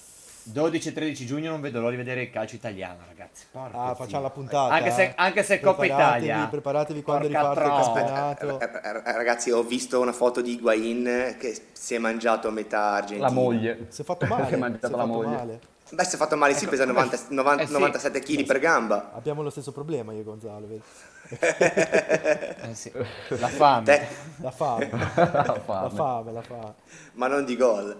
[0.46, 3.46] 12 e 13 giugno non vedo l'ora di vedere il calcio italiano ragazzi.
[3.50, 4.72] Porca Ah, facciamo la puntata.
[4.74, 5.12] Anche se, eh.
[5.16, 6.46] anche se è Coppa Preparatevi, Italia.
[6.48, 8.34] Preparatevi quando Porca riparte il troia.
[8.36, 8.60] campionato.
[8.60, 12.92] Eh, eh, Ragazzi, ho visto una foto di Higuain che si è mangiato a metà
[12.92, 13.26] Argentina.
[13.28, 13.86] La moglie.
[13.88, 14.46] Si è fatto male.
[14.48, 15.36] si è mangiata si è la fatto moglie.
[15.36, 15.60] male.
[15.90, 17.72] Beh, si è fatto male, sì, Ecco, pesa come- 90 90 eh sì.
[17.72, 19.12] 97 kg per gamba.
[19.14, 20.82] Abbiamo lo stesso problema io e Gonzalo, vedi?
[22.68, 22.90] Eh sì,
[23.28, 23.84] La fame.
[23.84, 24.06] Te-
[24.42, 24.90] La fame.
[24.90, 25.90] La la fame.
[25.90, 26.74] fame, la fame.
[27.12, 27.96] ma non di gol.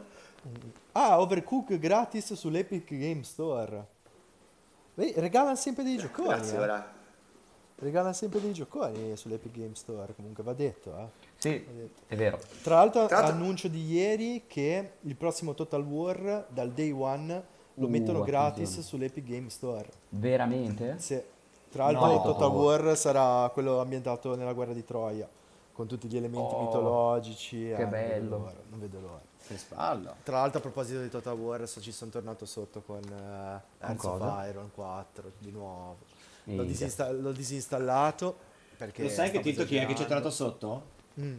[0.97, 3.85] Ah, Overcook gratis sull'Epic Game Store.
[4.95, 6.29] Vedi, regalano sempre dei gioconi.
[6.29, 6.83] Grazie, eh.
[7.77, 11.07] Regalano sempre dei gioconi sull'Epic Game Store, comunque va detto, eh.
[11.37, 11.67] Sì,
[12.07, 12.39] è vero.
[12.63, 17.53] Tra l'altro, Tra l'altro- annuncio di ieri che il prossimo Total War dal day one
[17.75, 18.83] lo Uh, mettono gratis attenzione.
[18.87, 19.89] sull'Epic Game Store.
[20.11, 20.95] Veramente?
[20.99, 21.27] Se-
[21.71, 22.23] Tra l'altro, No.
[22.23, 25.29] Total War sarà quello ambientato nella guerra di Troia,
[25.73, 27.57] con tutti gli elementi Oh, mitologici.
[27.75, 28.39] che non vedo bello.
[28.39, 29.21] l'ora, non vedo l'ora.
[29.47, 30.15] Che spallo.
[30.23, 34.05] Tra l'altro, a proposito di Total War, so- ci sono tornato sotto con uh, Hearts
[34.05, 34.47] of?
[34.49, 35.99] Iron 4 di nuovo.
[36.45, 38.37] L'ho, disinsta- l'ho disinstallato
[38.77, 39.03] perché.
[39.03, 40.93] Lo sai che Tito chi è che ci è tornato sotto?
[41.21, 41.39] Mm.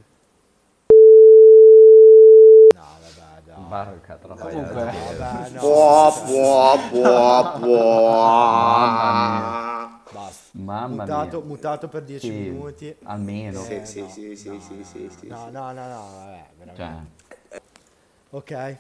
[2.75, 3.63] No, vabbè, dai.
[3.67, 4.41] Barca troia.
[4.41, 4.83] Comunque.
[5.17, 7.59] Vabbè, no, Può, cioè, può, può, Mamma
[10.03, 10.11] può.
[10.21, 10.43] Basta.
[10.57, 11.45] Mamma mutato, mia.
[11.47, 12.95] mutato per 10 Sì, minuti.
[13.03, 13.61] Almeno.
[13.61, 15.51] Sì, Eh, sì, no, sì, sì, no, sì, no, sì, no, sì, No, sì.
[15.51, 16.75] no, no, no, vabbè, veramente.
[16.75, 17.61] Cioè,
[18.35, 18.77] Ok.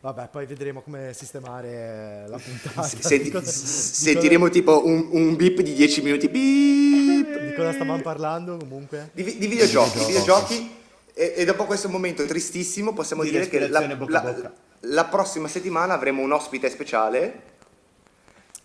[0.00, 2.82] Vabbè, poi vedremo come sistemare la puntata.
[2.86, 6.28] Senti- Di cosa- di sentiremo tipo un, un beep di 10 minuti.
[6.28, 7.26] Beep.
[7.32, 9.10] cosa- Di cosa stavamo parlando comunque?
[9.12, 10.74] Di, di videogiochi, videogiochi
[11.12, 14.52] e, e dopo questo momento tristissimo possiamo Di dire che la, bocca la- bocca.
[14.80, 17.42] la prossima settimana avremo un ospite speciale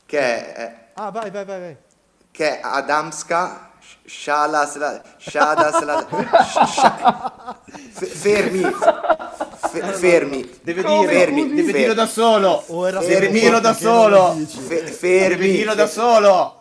[0.06, 1.76] che è, Ah, vai, vai, vai, vai.
[2.32, 3.72] che è Adamska
[4.06, 6.08] Shalasla Shadasla
[6.68, 7.58] Sha-
[7.92, 8.62] Fe- fermi
[9.72, 11.94] Fe- fermi Deve dire, Fermi, deve fermi.
[11.96, 12.64] da solo.
[13.00, 14.18] Deve qua da solo.
[14.28, 14.58] lo dici.
[14.60, 16.56] Fe- Deve fermi dirlo da solo.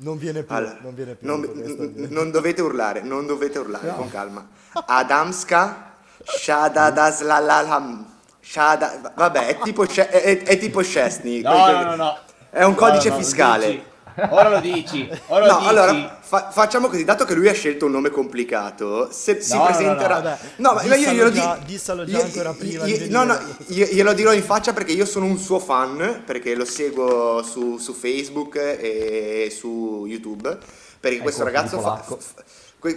[0.00, 1.26] Non viene più, Allora, non viene più.
[1.26, 4.46] non, n- non dovete urlare, non dovete urlare, con calma.
[4.72, 5.92] Adamska
[6.24, 8.06] Shadadaslalalham.
[8.40, 11.42] Shada, vabbè, è tipo, Sce- è, è tipo Szczesny.
[11.42, 12.18] No, no, no, no.
[12.50, 13.82] È un codice No, no, no, fiscale.
[14.30, 15.08] Ora lo dici.
[15.26, 15.68] Ora lo No, dici.
[15.70, 19.60] allora fa- facciamo così, dato che lui ha scelto un nome complicato, se si No,
[19.60, 20.20] no, presenterà...
[20.20, 21.56] no, No, ma io glielo dico...
[21.64, 23.38] dissalo già io- ancora prima io- di No, no,
[23.68, 27.78] io- glielo dirò in faccia perché io sono un suo fan, perché lo seguo su,
[27.78, 30.58] su Facebook e su YouTube,
[31.00, 32.04] perché questo corso di ragazzo fa...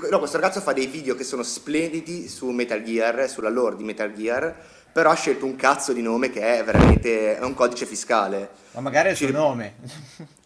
[0.10, 3.84] no, questo ragazzo fa dei video che sono splendidi su Metal Gear, sulla lore di
[3.84, 4.54] Metal Gear,
[4.92, 8.50] però ha scelto un cazzo di nome che è veramente è un codice fiscale.
[8.72, 9.76] Ma magari è il suo nome.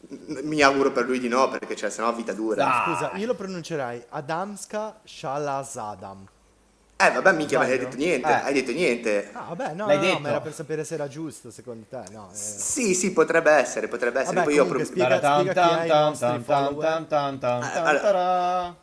[0.07, 2.65] Mi auguro per lui di no, perché cioè, sennò vita dura.
[2.65, 2.83] Ah.
[2.93, 6.27] Scusa, io lo pronuncerai Adamska Shalazadam.
[6.97, 8.33] Eh vabbè, minchia, ma hai detto niente, Eh.
[8.33, 9.29] hai detto niente.
[9.33, 10.19] Ah, vabbè, no, L'hai no, no, detto.
[10.21, 12.01] ma era per sapere se era giusto secondo te.
[12.11, 12.35] No, eh.
[12.35, 14.35] Sì, sì, potrebbe essere, potrebbe essere.
[14.35, 15.19] Vabbè, Poi io comunque, pro- spiega-
[16.13, 18.75] spiega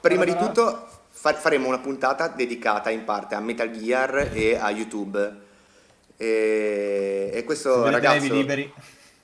[0.00, 4.68] prima di tutto fa- faremo una puntata dedicata in parte a Metal Gear e a
[4.70, 5.38] YouTube.
[6.16, 8.34] E, e questo ragazzo...
[8.34, 8.72] liberi.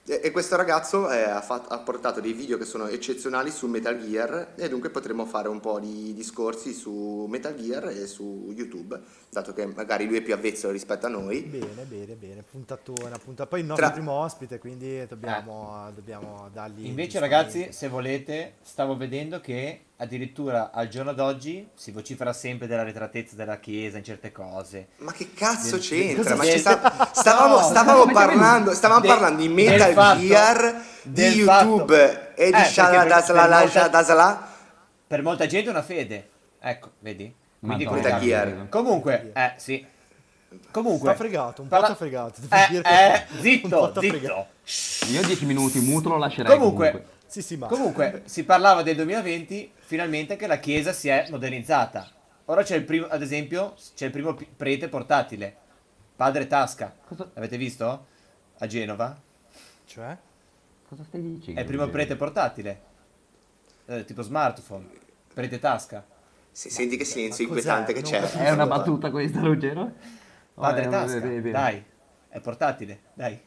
[0.08, 3.66] E e questo ragazzo eh, ha, fat- ha portato dei video che sono eccezionali su
[3.66, 8.52] Metal Gear e dunque potremo fare un po' di discorsi su Metal Gear e su
[8.54, 9.00] YouTube,
[9.30, 11.40] dato che magari lui è più avvezzo rispetto a noi.
[11.42, 12.44] Bene, bene, bene.
[12.48, 13.46] Puntatona, punta.
[13.46, 16.86] Poi il nostro Tra- primo ospite, quindi dobbiamo, dobbiamo dargli.
[16.86, 22.82] Invece, ragazzi, se volete, stavo vedendo che addirittura al giorno d'oggi si vocifera sempre della
[22.82, 24.88] retratezza della Chiesa in certe cose.
[24.98, 26.22] Ma che cazzo Del- c'entra?
[26.22, 30.20] del- Ma ci del- sta- stavamo, No, stavamo parlando, stavamo del- parlando di Metal fatto-
[30.20, 34.48] Gear, di YouTube fatto- e di Eh, perché per- Shaladasala- per molta- Shadasala.
[35.06, 36.28] Per molta gente è una fede.
[36.60, 37.34] Ecco, vedi?
[37.58, 38.68] Quindi Madonna, Metal comunque- Gear.
[38.68, 39.86] Comunque, eh, sì.
[40.70, 41.10] Comunque.
[41.10, 42.76] T'ha fregato, un po' parla- fregato, Eh, eh, che-
[43.64, 44.46] un po' zitto, zitto.
[45.10, 47.14] Io 10 minuti muto lo lascerei Comunque, comunque.
[47.36, 47.66] Sì, sì, ma...
[47.66, 52.08] Comunque, si parlava del 2020, finalmente che la chiesa si è modernizzata.
[52.46, 55.54] Ora c'è il primo, ad esempio, c'è il primo prete portatile,
[56.16, 56.96] padre Tasca.
[57.06, 58.06] Cosa- L'avete visto?
[58.56, 59.20] A Genova?
[59.84, 60.16] Cioè?
[60.88, 61.60] Cosa stai dicendo?
[61.60, 62.80] È il primo prete portatile.
[63.84, 64.88] Eh, tipo smartphone.
[65.34, 66.06] Prete Tasca.
[66.50, 68.22] Se- Senti che silenzio inquietante che c'è.
[68.22, 69.92] È una battuta questa, Ruggero?
[70.54, 71.18] Padre Oh, Tasca.
[71.18, 71.84] è- è- è- Dai.
[72.30, 73.00] È portatile.
[73.12, 73.38] Dai.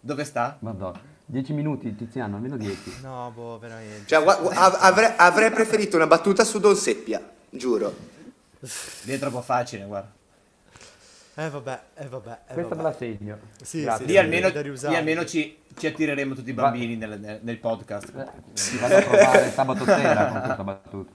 [0.00, 0.58] Dove sta?
[0.60, 1.16] Madonna.
[1.30, 3.00] 10 minuti, Tiziano, almeno 10.
[3.02, 4.06] No, boh, veramente.
[4.06, 7.94] Cioè, av- avrei, avrei preferito una battuta su Don Seppia, giuro.
[9.02, 10.10] Lì è troppo facile, guarda.
[11.34, 12.82] Eh vabbè, eh vabbè, eh Questa me vabbè.
[12.82, 13.38] la segno.
[13.62, 14.06] Sì, Grazie.
[14.06, 17.40] sì, Lì almeno, da lì almeno ci, ci attireremo tutti i Va- bambini nel, nel-
[17.42, 18.08] nel podcast.
[18.16, 21.12] Eh, Ti vado a provare sabato sera con questa battuta.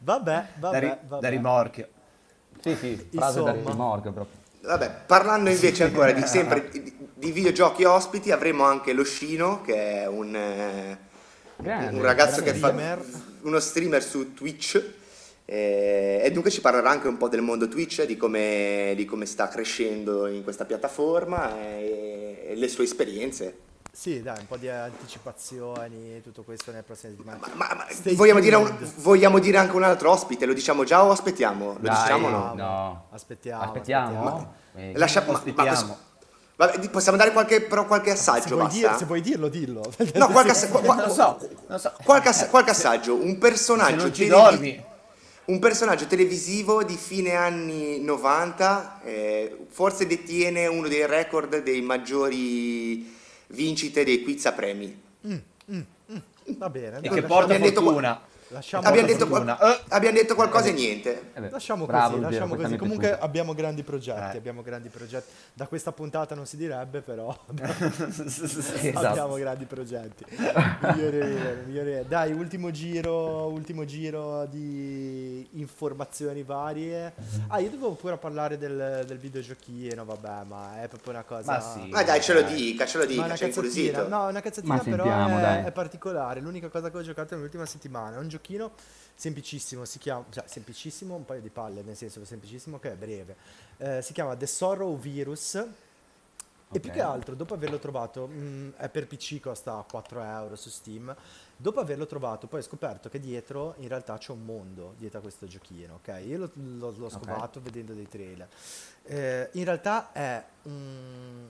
[0.00, 1.20] Vabbè, Da, vabbè, ri- vabbè.
[1.22, 1.88] da rimorchio.
[2.60, 3.70] Sì, sì, frase da Insomma.
[3.70, 4.36] rimorchio proprio.
[4.60, 10.02] Vabbè, parlando invece ancora di sempre di, di videogiochi ospiti, avremo anche lo Scino, che
[10.02, 10.98] è un, eh,
[11.56, 13.04] Grande, un ragazzo che fa streamer.
[13.42, 14.82] uno streamer su Twitch.
[15.48, 19.24] eh, e dunque ci parlerà anche un po' del mondo Twitch, di come, di come
[19.26, 23.58] sta crescendo in questa piattaforma e, e le sue esperienze.
[23.92, 27.38] Sì, dai, un po' di anticipazioni, tutto questo nelle prossime settimane.
[27.54, 30.44] Ma, ma- ma vogliamo, dire un- vogliamo dire anche un altro ospite?
[30.44, 31.72] Lo diciamo già o aspettiamo?
[31.74, 32.52] Lo Dai, diciamo o no?
[32.54, 33.06] no.
[33.12, 33.62] Aspettiamo.
[33.62, 34.54] Aspettiamo?
[34.74, 35.98] Eh, Lascia- ma- ma- Ospitiamo.
[36.56, 38.78] Vabbè, possiamo dare qualche, però qualche Se assaggio, vuoi, basta?
[38.88, 39.82] dir- se vuoi dirlo, dillo.
[40.14, 41.38] No, qualche, ass- qua- Non so,
[41.68, 41.92] non so.
[42.04, 43.14] qualche ass- qualche assaggio.
[43.14, 44.84] Un Se personaggio, non ci televi- dormi.
[45.46, 53.14] un personaggio televisivo di fine anni 90, eh, forse detiene uno dei record dei maggiori
[53.48, 55.02] vincite dei quiz a premi.
[56.58, 56.98] Va bene.
[57.02, 58.20] E che porta abbiamo detto- fortuna.
[58.48, 59.48] Lasciamo Abbiamo detto, qual-.
[59.48, 59.80] Eh.
[59.88, 61.30] abbiamo detto qualcosa e niente.
[61.34, 62.76] eh Lasciamo bravo, così, lasciamo così.
[62.76, 63.24] Comunque piaciuta.
[63.26, 64.38] abbiamo grandi progetti, Eh.
[64.38, 65.30] abbiamo grandi progetti.
[65.52, 69.06] Da questa puntata non si direbbe, però Esatto.
[69.06, 70.24] abbiamo grandi progetti.
[70.80, 72.04] Migliore migliore.
[72.08, 77.12] Dai, ultimo giro, ultimo giro di informazioni varie.
[77.48, 81.52] Ah, io dovevo pure parlare del, del videogiochino, vabbè, ma è proprio una cosa...
[81.52, 81.88] Ma sì.
[81.90, 84.08] Ma dai, ce lo dica, ce lo dica, cazzatina, incuriosito.
[84.08, 85.64] no, una cazzatina Ma però sentiamo, è, dai.
[85.64, 86.40] è particolare.
[86.40, 88.72] L'unica cosa che ho giocato nell'ultima settimana è un giochino
[89.14, 93.36] semplicissimo, si chiama, cioè semplicissimo, un paio di palle, nel senso semplicissimo che è breve.
[93.78, 95.66] Eh, si chiama The Sorrow Virus.
[96.72, 100.68] E più che altro, dopo averlo trovato, mh, è per PC, costa 4 euro su
[100.68, 101.14] Steam.
[101.56, 105.22] Dopo averlo trovato, poi ho scoperto che dietro in realtà c'è un mondo dietro a
[105.22, 106.22] questo giochino, ok?
[106.26, 108.48] Io l'ho, l'ho- l'ho scovato vedendo dei trailer.
[109.04, 111.48] Eh, in realtà è un-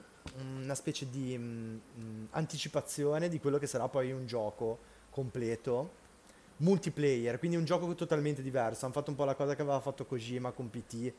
[0.59, 4.77] una specie di mh, mh, anticipazione di quello che sarà poi un gioco
[5.09, 6.05] completo
[6.57, 8.85] multiplayer, quindi un gioco totalmente diverso.
[8.85, 11.13] Hanno fatto un po' la cosa che aveva fatto Kojima con PT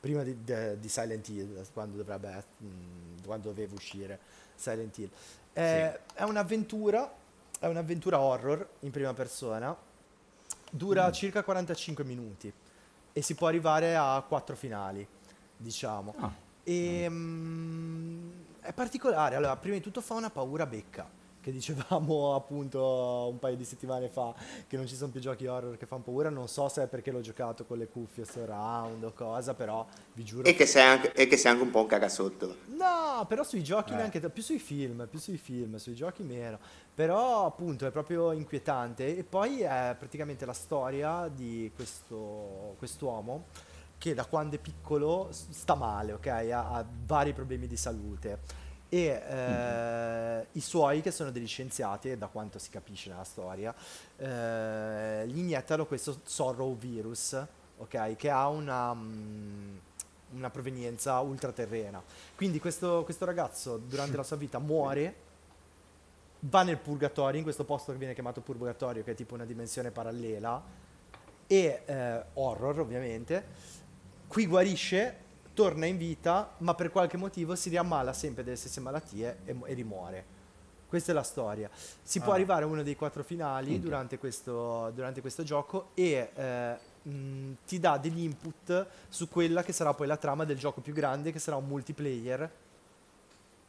[0.00, 4.18] prima di, de- di Silent Hill, quando dovrebbe mh, quando doveva uscire
[4.54, 5.10] Silent Hill.
[5.52, 7.12] È, è un'avventura,
[7.58, 9.76] è un'avventura horror in prima persona.
[10.70, 12.52] Dura circa 45 minuti
[13.12, 15.06] e si può arrivare a quattro finali,
[15.56, 16.14] diciamo.
[16.18, 16.32] Ah.
[16.64, 18.30] E, mm,
[18.60, 19.36] è particolare.
[19.36, 21.08] Allora, prima di tutto fa una paura becca.
[21.42, 24.32] Che dicevamo appunto un paio di settimane fa
[24.68, 26.30] che non ci sono più giochi horror che fanno paura.
[26.30, 30.22] Non so se è perché l'ho giocato con le cuffie surround o cosa, però vi
[30.22, 30.44] giuro.
[30.44, 32.56] E che, sei anche, e che sei anche un po' un cagasotto.
[32.68, 33.96] No, però sui giochi Eh.
[33.96, 36.58] neanche più sui film, più sui film, sui giochi meno.
[36.94, 43.46] Però appunto è proprio inquietante e poi è praticamente la storia di questo quest'uomo
[43.98, 46.26] che da quando è piccolo sta male, ok?
[46.26, 48.40] Ha, ha vari problemi di salute
[48.92, 53.74] e eh, i suoi che sono degli scienziati, da quanto si capisce nella storia,
[54.18, 57.42] eh, gli iniettano questo sorrow virus,
[57.78, 58.16] ok?
[58.16, 59.76] Che ha una, mm,
[60.32, 62.02] una provenienza ultraterrena.
[62.36, 65.14] Quindi questo, questo ragazzo durante la sua vita muore,
[66.40, 69.90] va nel purgatorio, in questo posto che viene chiamato purgatorio, che è tipo una dimensione
[69.90, 70.62] parallela,
[71.46, 73.42] e eh, horror ovviamente,
[74.26, 75.21] qui guarisce,
[75.54, 79.74] torna in vita, ma per qualche motivo si riammala sempre delle stesse malattie e, e
[79.74, 80.24] rimuore.
[80.88, 81.70] Questa è la storia.
[82.02, 82.34] Si può Ah.
[82.34, 87.78] arrivare a uno dei quattro finali durante questo, durante questo gioco e eh, mh, ti
[87.80, 91.38] dà degli input su quella che sarà poi la trama del gioco più grande, che
[91.38, 92.50] sarà un multiplayer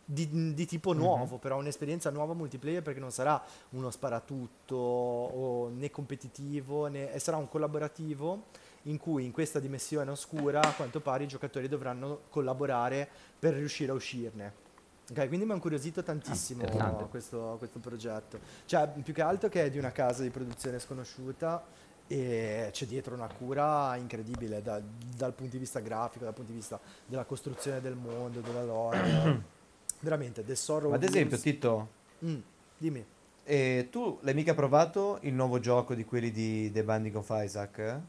[0.06, 6.88] di, di tipo nuovo, però un'esperienza nuova multiplayer perché non sarà uno sparatutto né competitivo,
[6.88, 8.44] né, sarà un collaborativo
[8.84, 13.08] in cui in questa dimensione oscura a quanto pare i giocatori dovranno collaborare
[13.40, 14.62] per riuscire a uscirne.
[15.10, 17.06] Ok, quindi mi ha incuriosito tantissimo interessante.
[17.10, 18.40] questo, questo progetto.
[18.66, 21.64] Cioè, più che altro che è di una casa di produzione sconosciuta
[22.08, 24.82] e c'è dietro una cura incredibile da-
[25.16, 29.52] dal punto di vista grafico, dal punto di vista della costruzione del mondo, della lore.
[30.00, 31.88] Veramente, The Sorrow ad esempio, Blues- Tito,
[32.26, 32.40] Mm,
[32.78, 33.06] dimmi.
[33.46, 38.00] eh, tu l'hai mica provato il nuovo gioco di quelli di The Binding of Isaac?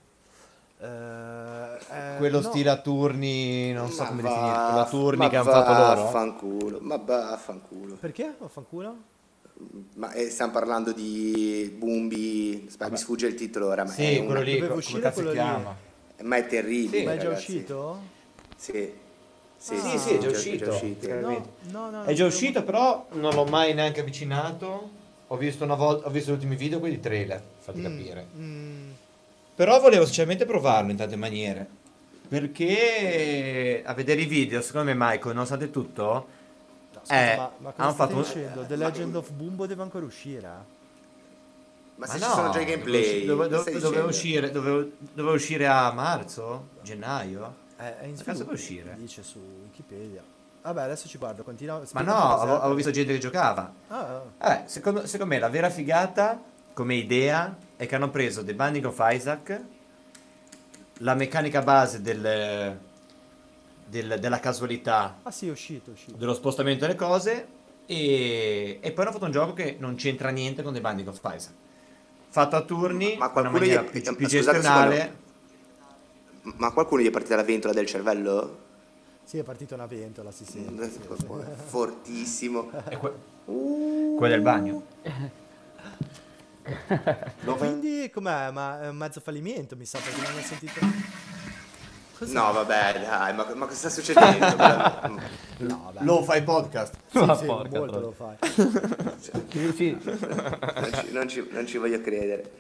[0.85, 1.79] Eh,
[2.15, 2.49] eh, Quello no.
[2.49, 6.03] stile a turni, non so Ma come va- definirlo, a turni che hanno fatto loro?
[6.03, 7.95] Vaffanculo, ma vaffanculo.
[7.97, 8.35] Perché?
[8.39, 8.97] Vaffanculo?
[9.95, 14.19] Ma eh, stiamo parlando di Bumbi, aspetta, mi sfugge il titolo ora, ma, Sì, è,
[14.19, 15.37] una- quello lì, Doveva come uscire cazzo si quello lì.
[15.39, 15.77] chiama?
[16.23, 17.05] ma è terribile.
[17.05, 17.51] Ma è già ragazzi.
[17.57, 17.99] uscito?
[18.57, 18.93] Sì.
[19.57, 19.79] Sì, Ah.
[19.79, 20.71] sì, Sì, sì, è già uscito.
[20.71, 21.07] uscito.
[21.09, 21.49] Eh, No, vedi.
[21.73, 22.05] no, no.
[22.05, 24.91] È già uscito, però non l'ho mai neanche avvicinato.
[25.29, 28.27] Ho visto una volta, ho visto gli ultimi video, quelli trailer, fate capire.
[28.37, 28.91] Mm,
[29.55, 31.83] Però volevo sinceramente provarlo in tante maniere.
[32.29, 36.03] Perché a vedere i video, secondo me, Michael, nonostante tutto,
[36.93, 38.65] no, scusa, Eh, ma, ma cosa hanno fatto un- dicendo?
[38.67, 40.49] The Legend of Bumbo deve ancora usire?
[41.97, 44.85] Ma Ma se no, ci sono già i gameplay, Dove, dove- stai doveva, uscire, doveva,
[45.13, 46.69] doveva uscire a marzo?
[46.83, 47.55] Gennaio?
[47.77, 48.95] È, è in Ma sviluppo, può uscire?
[48.99, 50.23] Dice su Wikipedia.
[50.63, 51.81] Vabbè, adesso ci guardo, continua.
[51.93, 53.73] Ma no, avevo, visto gente che giocava.
[53.89, 54.55] Ah, ah.
[54.55, 56.43] Eh, secondo, secondo me la vera figata
[56.73, 59.61] come idea è che hanno preso The Binding of Isaac,
[60.99, 62.79] la meccanica base del-
[63.87, 66.17] del- della casualità, Ah, sì, è uscito, è uscito.
[66.17, 67.47] dello spostamento delle cose
[67.87, 71.21] e, e poi hanno fatto un gioco che non c'entra niente con The Binding of
[71.25, 71.53] Isaac.
[72.29, 75.17] Fatto a turni, Ma in una qualcuno maniera gli- più, ma più scusate un gestionale.
[76.43, 78.59] Ma a qualcuno gli è partita la ventola del cervello?
[79.25, 80.91] Sì, è partita una ventola, si sente.
[80.91, 81.27] sì, sì.
[81.67, 82.71] Fortissimo.
[82.85, 83.13] È que-
[83.45, 84.83] quella del bagno.
[87.57, 88.51] Quindi com'è?
[88.51, 90.81] Ma è un mezzo fallimento, mi sa, perché non ho sentito.
[92.19, 92.33] Cos'è?
[92.33, 95.33] No, vabbè, dai, ma, ma cosa sta succedendo?
[95.57, 96.05] No, vabbè.
[96.05, 96.95] Lo fai podcast.
[97.11, 98.37] Sì, Ma sì, porca molto lo fai.
[99.21, 99.97] Sì, sì.
[100.03, 102.51] non, ci, non ci- non ci voglio credere.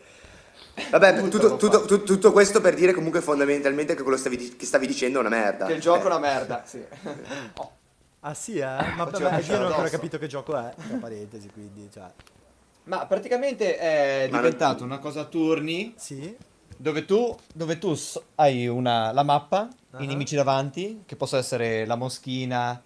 [0.90, 4.86] Vabbè, tutto, tutto- tutto- tutto questo per dire comunque fondamentalmente che quello stavi che stavi
[4.86, 5.66] dicendo è una merda.
[5.66, 6.62] Che il gioco è una merda.
[6.64, 6.82] Sì.
[8.26, 8.64] Ah sì, eh?
[8.64, 12.10] Ma vabbè, io non ho ancora capito che gioco è, tra parentesi, quindi, cioè...
[12.84, 16.36] Ma praticamente è Ma non- diventato una cosa a turni Sì?
[16.76, 17.94] dove tu, dove tu
[18.36, 20.02] hai una, la mappa, Ah.
[20.02, 22.82] i nemici davanti, che possono essere la moschina,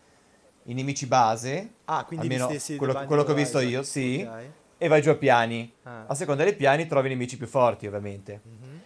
[0.65, 2.47] i nemici base, Ah, quindi almeno
[2.77, 4.43] quello, quello che ho visto io, sì, Ok.
[4.79, 5.73] e vai giù a piani.
[5.85, 6.05] Ah.
[6.07, 8.41] A seconda dei piani trovi nemici più forti, ovviamente.
[8.45, 8.81] Mhm.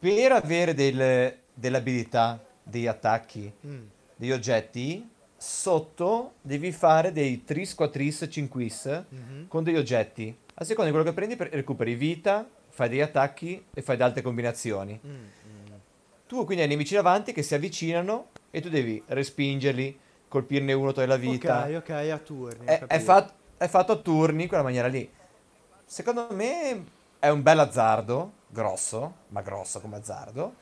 [0.00, 3.82] Per avere del- delle abilità, degli attacchi, Mm.
[4.16, 9.46] degli oggetti, sotto devi fare dei tris, quattris, cinquis Mhm.
[9.48, 10.36] con degli oggetti.
[10.62, 14.22] A seconda di quello che prendi, pre- recuperi vita, fai degli attacchi e fai altre
[14.22, 15.00] combinazioni.
[15.04, 15.72] Mm, mm.
[16.28, 19.98] Tu quindi hai nemici davanti che si avvicinano e tu devi respingerli,
[20.28, 21.64] colpirne uno, togliere la vita.
[21.64, 22.66] Ok, ok, a turni.
[22.66, 25.10] È, è fat- è fatto a turni in quella maniera lì.
[25.84, 26.84] Secondo me
[27.18, 30.54] è un bel azzardo, grosso, ma grosso come azzardo.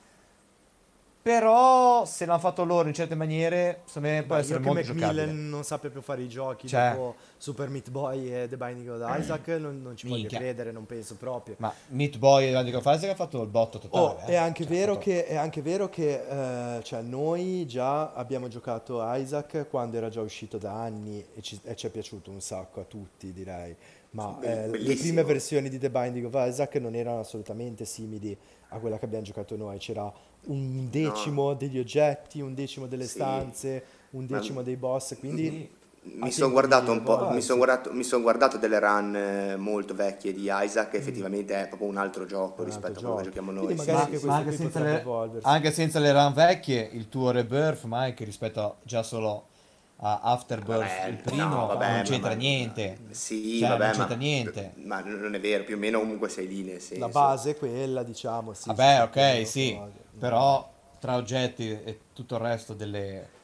[1.22, 4.80] Però se l'hanno fatto loro in certe maniere, secondo me può Beh, essere io molto
[4.80, 5.48] che Macmillan giocabile.
[5.50, 9.18] non sappia più fare i giochi Cioè- dopo Super Meat Boy e The Binding of
[9.18, 10.38] Isaac non, non ci voglio Minchia.
[10.38, 11.56] credere, non penso proprio.
[11.58, 14.02] Ma Meat Boy e Randy Isaac ha fatto il botto totale.
[14.04, 14.32] Oh, eh.
[14.32, 18.48] è, anche Cioè, vero fatto- che, è anche vero che eh, cioè, noi già abbiamo
[18.48, 22.40] giocato Isaac quando era già uscito da anni e ci, e ci è piaciuto un
[22.40, 23.76] sacco a tutti, direi.
[24.12, 28.36] Ma Be- eh, le prime versioni di The Binding of Isaac non erano assolutamente simili
[28.70, 29.78] a quella che abbiamo giocato noi.
[29.78, 30.10] C'era
[30.46, 33.14] un decimo degli oggetti, un decimo delle Sì.
[33.14, 35.78] stanze, un Ma- decimo dei boss, quindi...
[36.02, 39.94] Mi sono guardato un po', mi sono guardato, mi son guardato delle run eh, molto
[39.94, 43.36] vecchie di Isaac, effettivamente è proprio un altro gioco Un rispetto altro a quello che
[43.36, 43.76] giochiamo noi.
[43.76, 44.26] Sì, anche sì.
[44.26, 45.04] anche senza, le,
[45.42, 49.48] anche senza le run vecchie, il tuo rebirth, Mike, rispetto a- già solo
[50.02, 52.98] a Afterbirth, Vabbè, il primo, no, vabbè, non ma- c'entra ma- niente.
[53.10, 54.72] Sì, Cioè, vabbè, non c'entra ma, niente.
[54.76, 57.04] ma non è vero, più o meno comunque sei lì nel senso.
[57.04, 58.54] La base è quella, diciamo.
[58.54, 59.92] Sì, Vabbè, sì, ok, sì, cose.
[60.20, 63.38] Però tra oggetti e tutto il resto delle...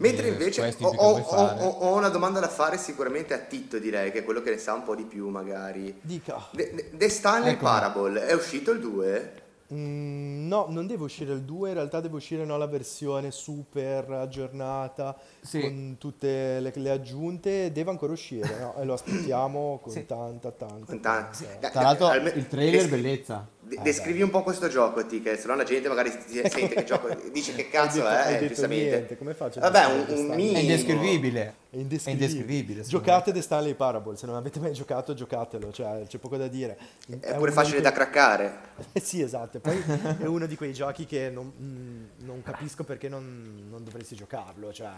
[0.00, 4.12] Mentre delle invece ho, ho- ho- ho una domanda da fare sicuramente a Titto, direi,
[4.12, 5.98] che è quello che ne sa un po' di più magari.
[6.02, 6.48] Dica.
[6.52, 7.64] The, The- Stanley Ecco.
[7.64, 9.32] Parable, è uscito il 2?
[9.74, 14.08] Mm, no, non deve uscire il 2, in realtà deve uscire no, la versione super
[14.12, 15.60] aggiornata Sì.
[15.60, 18.76] con tutte le, le aggiunte, deve ancora uscire no?
[18.80, 20.06] e lo aspettiamo con Sì.
[20.06, 21.38] tanta tanta Con tanta.
[21.70, 23.46] Tra l'altro il trailer le- bellezza.
[23.68, 26.68] De- descrivi un po' questo gioco, T, che se no la gente magari si sente
[26.68, 28.88] che gioco, dice che cazzo Hai detto- hai è, detto giustamente.
[28.88, 30.32] niente, come faccio Vabbè, un, un quest'anno?
[30.32, 30.58] È minimo.
[30.58, 31.54] indescrivibile.
[31.70, 32.00] È indescrivibile.
[32.02, 36.36] È indescrivibile, Giocate The Stanley Parable, se non avete mai giocato giocatelo, cioè c'è poco
[36.38, 36.78] da dire.
[37.06, 38.66] È pure uno facile da craccare.
[38.92, 39.76] Eh sì, esatto, poi
[40.18, 44.72] è uno di quei giochi che non, mm, non capisco perché non, non dovresti giocarlo,
[44.72, 44.88] cioè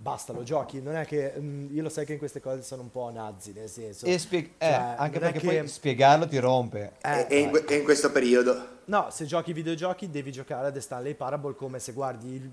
[0.00, 2.80] basta, lo giochi, non è che mm, io lo sai che in queste cose sono
[2.82, 4.06] un po' nazi, nel senso...
[4.06, 6.92] E spie- eh, Cioè, anche non è perché che- poi spiegarlo ti rompe.
[7.02, 8.78] Eh, e, in, que- in questo periodo.
[8.86, 12.50] No, se giochi videogiochi devi giocare a The Stanley Parable come se guardi il,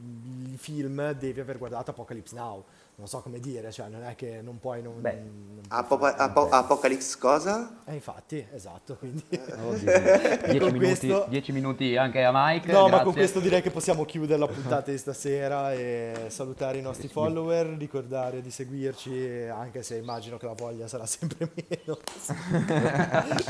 [0.51, 2.63] il film devi aver guardato Apocalypse Now.
[2.99, 4.99] Non so come dire, cioè non è che non puoi non...
[4.99, 5.11] Beh.
[5.13, 7.81] non- Apo- Apo- Apocalypse cosa?
[7.85, 9.23] Eh, infatti, esatto, quindi...
[9.29, 12.71] 10 con minuti, questo- 10 minuti anche a Mike.
[12.71, 13.03] No, ma grazie.
[13.03, 17.67] con questo direi che possiamo chiudere la puntata di stasera e salutare i nostri follower,
[17.77, 21.99] ricordare di seguirci, anche se immagino che la voglia sarà sempre meno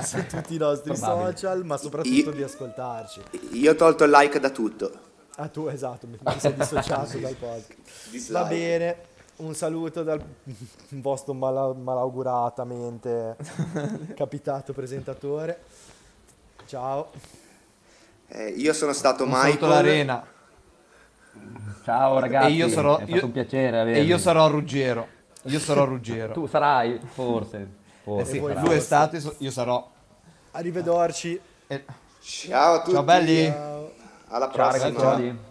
[0.03, 1.31] su tutti i nostri Probabile.
[1.37, 3.21] social, ma soprattutto Io- di ascoltarci.
[3.53, 4.91] Io ho tolto il like da tutto.
[5.37, 7.75] Ah, tu esatto, mi mi sei dissociato dal podcast.
[8.09, 8.31] Dislike.
[8.41, 8.97] Va bene,
[9.37, 10.21] un saluto dal
[10.89, 13.35] vostro mala- malauguratamente
[14.15, 15.61] capitato presentatore.
[16.65, 17.11] Ciao.
[18.27, 19.51] Eh, io sono stato Un Michael.
[19.53, 20.25] saluto l'arena.
[21.83, 24.01] Ciao ragazzi, E io sarò, è stato io- un piacere e avervi.
[24.01, 25.07] io sarò Ruggero.
[25.43, 26.33] Io sarò Ruggero.
[26.33, 27.57] Tu sarai, forse.
[27.57, 27.67] Eh
[28.03, 28.67] forse sì, voi sarai.
[28.67, 29.89] lui è stato, io so- io sarò.
[30.51, 31.39] Arrivederci.
[31.67, 31.85] Eh,
[32.19, 32.91] Ciao a tutti.
[32.93, 33.45] Ciao belli.
[33.45, 33.91] Ciao.
[34.29, 34.99] Alla Ciao prossima.
[35.03, 35.46] ragazzi.